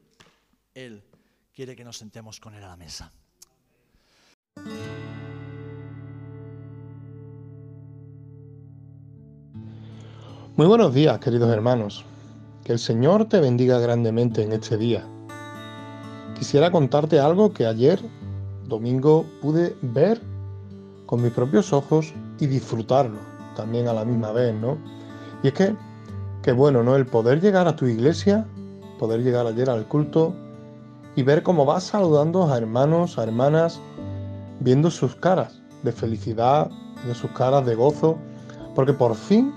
Él 0.74 1.04
quiere 1.52 1.74
que 1.74 1.84
nos 1.84 1.96
sentemos 1.96 2.38
con 2.38 2.54
Él 2.54 2.62
a 2.62 2.68
la 2.68 2.76
mesa. 2.76 3.12
Muy 10.56 10.66
buenos 10.66 10.94
días, 10.94 11.18
queridos 11.18 11.50
hermanos. 11.50 12.02
Que 12.64 12.72
el 12.72 12.78
Señor 12.78 13.26
te 13.26 13.40
bendiga 13.40 13.78
grandemente 13.78 14.42
en 14.42 14.54
este 14.54 14.78
día. 14.78 15.04
quisiera 16.38 16.70
contarte 16.70 17.20
algo 17.20 17.52
que 17.52 17.66
ayer, 17.66 18.00
domingo, 18.66 19.26
pude 19.42 19.76
ver 19.82 20.18
con 21.04 21.20
mis 21.20 21.32
propios 21.32 21.74
ojos 21.74 22.14
y 22.40 22.46
disfrutarlo 22.46 23.18
también 23.54 23.86
a 23.86 23.92
la 23.92 24.06
misma 24.06 24.32
vez, 24.32 24.54
¿no? 24.54 24.78
Y 25.42 25.48
es 25.48 25.52
que, 25.52 25.76
que 26.42 26.52
bueno, 26.52 26.82
¿no? 26.82 26.96
El 26.96 27.04
poder 27.04 27.42
llegar 27.42 27.68
a 27.68 27.76
tu 27.76 27.84
iglesia, 27.84 28.46
poder 28.98 29.22
llegar 29.22 29.46
ayer 29.46 29.68
al 29.68 29.86
culto 29.86 30.34
y 31.16 31.22
ver 31.22 31.42
cómo 31.42 31.66
vas 31.66 31.84
saludando 31.84 32.50
a 32.50 32.56
hermanos, 32.56 33.18
a 33.18 33.24
hermanas, 33.24 33.78
viendo 34.60 34.90
sus 34.90 35.16
caras 35.16 35.60
de 35.82 35.92
felicidad, 35.92 36.70
de 37.06 37.14
sus 37.14 37.30
caras 37.32 37.66
de 37.66 37.74
gozo, 37.74 38.16
porque 38.74 38.94
por 38.94 39.14
fin, 39.14 39.52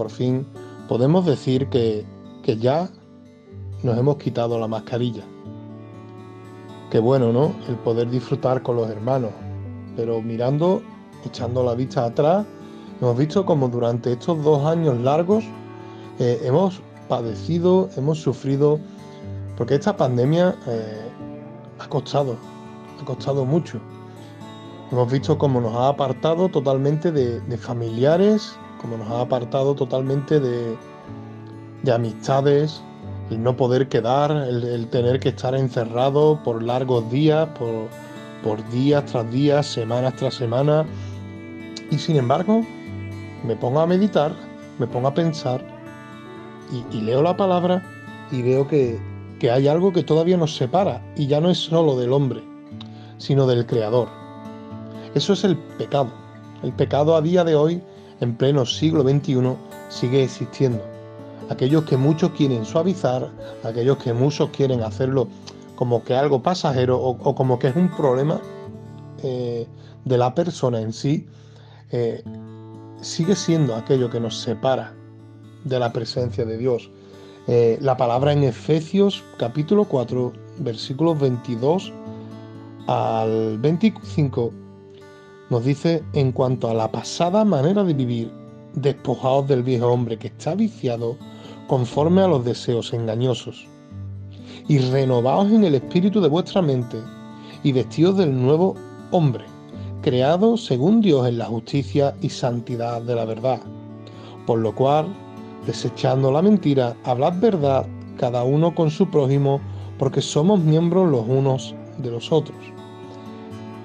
por 0.00 0.08
fin 0.08 0.46
podemos 0.88 1.26
decir 1.26 1.68
que, 1.68 2.06
que 2.42 2.56
ya 2.56 2.88
nos 3.82 3.98
hemos 3.98 4.16
quitado 4.16 4.58
la 4.58 4.66
mascarilla. 4.66 5.24
Qué 6.90 6.98
bueno, 6.98 7.34
¿no? 7.34 7.52
El 7.68 7.74
poder 7.74 8.08
disfrutar 8.08 8.62
con 8.62 8.76
los 8.76 8.88
hermanos. 8.88 9.30
Pero 9.96 10.22
mirando, 10.22 10.80
echando 11.26 11.62
la 11.62 11.74
vista 11.74 12.06
atrás, 12.06 12.46
hemos 12.98 13.14
visto 13.18 13.44
como 13.44 13.68
durante 13.68 14.12
estos 14.12 14.42
dos 14.42 14.64
años 14.64 14.98
largos 15.02 15.44
eh, 16.18 16.40
hemos 16.44 16.80
padecido, 17.06 17.90
hemos 17.98 18.22
sufrido, 18.22 18.80
porque 19.58 19.74
esta 19.74 19.94
pandemia 19.94 20.56
eh, 20.66 21.10
ha 21.78 21.86
costado, 21.90 22.36
ha 22.98 23.04
costado 23.04 23.44
mucho. 23.44 23.78
Hemos 24.90 25.12
visto 25.12 25.36
cómo 25.36 25.60
nos 25.60 25.74
ha 25.74 25.88
apartado 25.88 26.48
totalmente 26.48 27.12
de, 27.12 27.58
familiares, 27.58 28.56
cómo 28.80 28.96
nos 28.96 29.08
ha 29.10 29.20
apartado 29.20 29.74
totalmente 29.74 30.40
de, 30.40 30.76
de 31.82 31.92
amistades, 31.92 32.82
el 33.30 33.42
no 33.42 33.56
poder 33.56 33.88
quedar, 33.88 34.30
el, 34.30 34.88
tener 34.88 35.20
que 35.20 35.30
estar 35.30 35.54
encerrado 35.54 36.40
por 36.42 36.62
largos 36.62 37.08
días, 37.10 37.48
por, 37.58 38.70
días 38.70 39.04
tras 39.06 39.30
días, 39.30 39.66
semanas 39.66 40.14
tras 40.16 40.34
semana. 40.34 40.86
Y 41.90 41.98
sin 41.98 42.16
embargo, 42.16 42.64
me 43.44 43.54
pongo 43.54 43.80
a 43.80 43.86
meditar, 43.86 44.32
me 44.78 44.86
pongo 44.86 45.08
a 45.08 45.14
pensar 45.14 45.64
y, 46.92 47.00
leo 47.00 47.22
la 47.22 47.36
palabra 47.36 47.82
y 48.32 48.42
veo 48.42 48.66
que, 48.66 48.98
que 49.38 49.50
hay 49.50 49.68
algo 49.68 49.92
que 49.92 50.02
todavía 50.02 50.36
nos 50.36 50.56
separa 50.56 51.02
y 51.16 51.26
ya 51.26 51.40
no 51.40 51.50
es 51.50 51.58
solo 51.58 51.96
del 51.96 52.12
hombre, 52.12 52.42
sino 53.18 53.46
del 53.46 53.66
Creador. 53.66 54.08
Eso 55.14 55.32
es 55.34 55.44
el 55.44 55.56
pecado. 55.56 56.10
El 56.62 56.72
pecado 56.72 57.16
a 57.16 57.22
día 57.22 57.42
de 57.44 57.54
hoy, 57.54 57.82
en 58.20 58.36
pleno 58.36 58.66
siglo 58.66 59.02
XXI, 59.02 59.56
sigue 59.88 60.24
existiendo 60.24 60.82
aquellos 61.50 61.84
que 61.84 61.96
muchos 61.96 62.30
quieren 62.30 62.64
suavizar, 62.64 63.30
aquellos 63.64 63.98
que 63.98 64.12
muchos 64.12 64.50
quieren 64.50 64.82
hacerlo 64.82 65.28
como 65.74 66.04
que 66.04 66.14
algo 66.14 66.42
pasajero 66.42 66.98
o, 66.98 67.34
como 67.34 67.58
que 67.58 67.68
es 67.68 67.76
un 67.76 67.88
problema 67.88 68.40
eh, 69.22 69.66
de 70.04 70.18
la 70.18 70.34
persona 70.34 70.80
en 70.80 70.92
sí, 70.92 71.26
eh, 71.90 72.22
sigue 73.00 73.34
siendo 73.34 73.74
aquello 73.74 74.10
que 74.10 74.20
nos 74.20 74.40
separa 74.40 74.94
de 75.64 75.78
la 75.78 75.92
presencia 75.92 76.44
de 76.44 76.56
Dios. 76.56 76.90
Eh, 77.48 77.78
la 77.80 77.96
palabra 77.96 78.32
en 78.32 78.44
Efesios 78.44 79.24
capítulo 79.38 79.86
4, 79.86 80.32
versículos 80.58 81.18
22 81.18 81.92
al 82.86 83.58
25 83.58 84.52
nos 85.50 85.64
dice 85.64 86.02
en 86.12 86.32
cuanto 86.32 86.70
a 86.70 86.74
la 86.74 86.90
pasada 86.90 87.44
manera 87.44 87.84
de 87.84 87.92
vivir, 87.92 88.32
despojados 88.74 89.48
del 89.48 89.64
viejo 89.64 89.88
hombre 89.88 90.16
que 90.16 90.28
está 90.28 90.54
viciado 90.54 91.16
conforme 91.66 92.22
a 92.22 92.28
los 92.28 92.44
deseos 92.44 92.92
engañosos, 92.92 93.66
y 94.68 94.78
renovaos 94.78 95.50
en 95.50 95.64
el 95.64 95.74
espíritu 95.74 96.20
de 96.20 96.28
vuestra 96.28 96.62
mente, 96.62 96.98
y 97.64 97.72
vestidos 97.72 98.16
del 98.16 98.40
nuevo 98.40 98.76
hombre, 99.10 99.44
creado 100.02 100.56
según 100.56 101.00
Dios 101.00 101.26
en 101.26 101.38
la 101.38 101.46
justicia 101.46 102.14
y 102.22 102.30
santidad 102.30 103.02
de 103.02 103.16
la 103.16 103.24
verdad. 103.24 103.60
Por 104.46 104.60
lo 104.60 104.74
cual, 104.74 105.06
desechando 105.66 106.30
la 106.30 106.42
mentira, 106.42 106.96
hablad 107.04 107.34
verdad 107.40 107.86
cada 108.16 108.44
uno 108.44 108.74
con 108.74 108.90
su 108.90 109.08
prójimo, 109.10 109.60
porque 109.98 110.22
somos 110.22 110.60
miembros 110.60 111.10
los 111.10 111.26
unos 111.26 111.74
de 111.98 112.10
los 112.10 112.30
otros. 112.32 112.56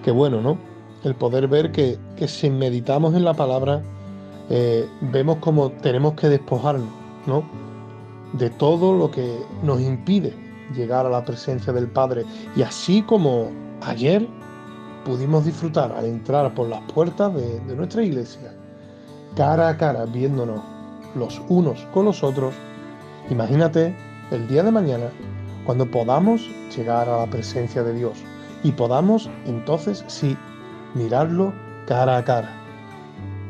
Qué 0.04 0.12
bueno, 0.12 0.42
¿no? 0.42 0.75
El 1.06 1.16
poder 1.16 1.48
ver 1.48 1.72
que, 1.72 1.98
si 2.28 2.50
meditamos 2.50 3.14
en 3.14 3.24
la 3.24 3.34
palabra, 3.34 3.82
eh, 4.50 4.90
vemos 5.00 5.38
como 5.38 5.72
tenemos 5.72 6.16
que 6.16 6.28
despojarnos, 6.28 6.90
¿no? 7.28 7.44
de 8.34 8.50
todo 8.50 8.94
lo 8.94 9.12
que 9.12 9.40
nos 9.64 9.80
impide 9.80 10.34
llegar 10.76 11.06
a 11.06 11.10
la 11.10 11.24
presencia 11.24 11.72
del 11.72 11.88
Padre. 11.88 12.26
Y 12.56 12.64
así 12.64 13.02
como 13.02 13.50
ayer 13.82 14.28
pudimos 15.06 15.46
disfrutar 15.46 15.92
al 15.92 16.06
entrar 16.06 16.54
por 16.54 16.68
las 16.68 16.82
puertas 16.92 17.34
de, 17.34 17.76
nuestra 17.76 18.04
iglesia, 18.04 18.54
cara 19.36 19.70
a 19.70 19.78
cara, 19.78 20.06
viéndonos 20.06 20.62
los 21.16 21.42
unos 21.48 21.82
con 21.94 22.06
los 22.06 22.24
otros, 22.24 22.54
imagínate 23.30 23.96
el 24.32 24.48
día 24.48 24.64
de 24.64 24.72
mañana 24.72 25.12
cuando 25.66 25.86
podamos 25.90 26.42
llegar 26.76 27.08
a 27.08 27.20
la 27.20 27.28
presencia 27.28 27.84
de 27.84 27.94
Dios 27.94 28.18
y 28.64 28.72
podamos 28.72 29.30
entonces 29.46 30.04
sí 30.08 30.36
mirarlo 30.96 31.54
cara 31.86 32.18
a 32.18 32.24
cara. 32.24 32.50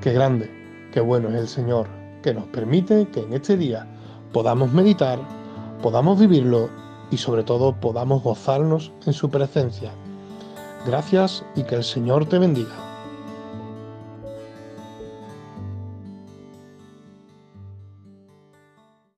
Qué 0.01 0.11
grande, 0.11 0.51
qué 0.91 0.99
bueno 0.99 1.29
es 1.29 1.35
el 1.35 1.47
Señor, 1.47 1.87
que 2.21 2.33
nos 2.33 2.45
permite 2.45 3.07
que 3.07 3.21
en 3.21 3.33
este 3.33 3.55
día 3.55 3.87
podamos 4.33 4.73
meditar, 4.73 5.19
podamos 5.81 6.19
vivirlo 6.19 6.69
y 7.11 7.17
sobre 7.17 7.43
todo 7.43 7.79
podamos 7.79 8.23
gozarnos 8.23 8.91
en 9.05 9.13
su 9.13 9.29
presencia. 9.29 9.91
Gracias 10.85 11.45
y 11.55 11.63
que 11.63 11.75
el 11.75 11.83
Señor 11.83 12.25
te 12.25 12.39
bendiga. 12.39 12.94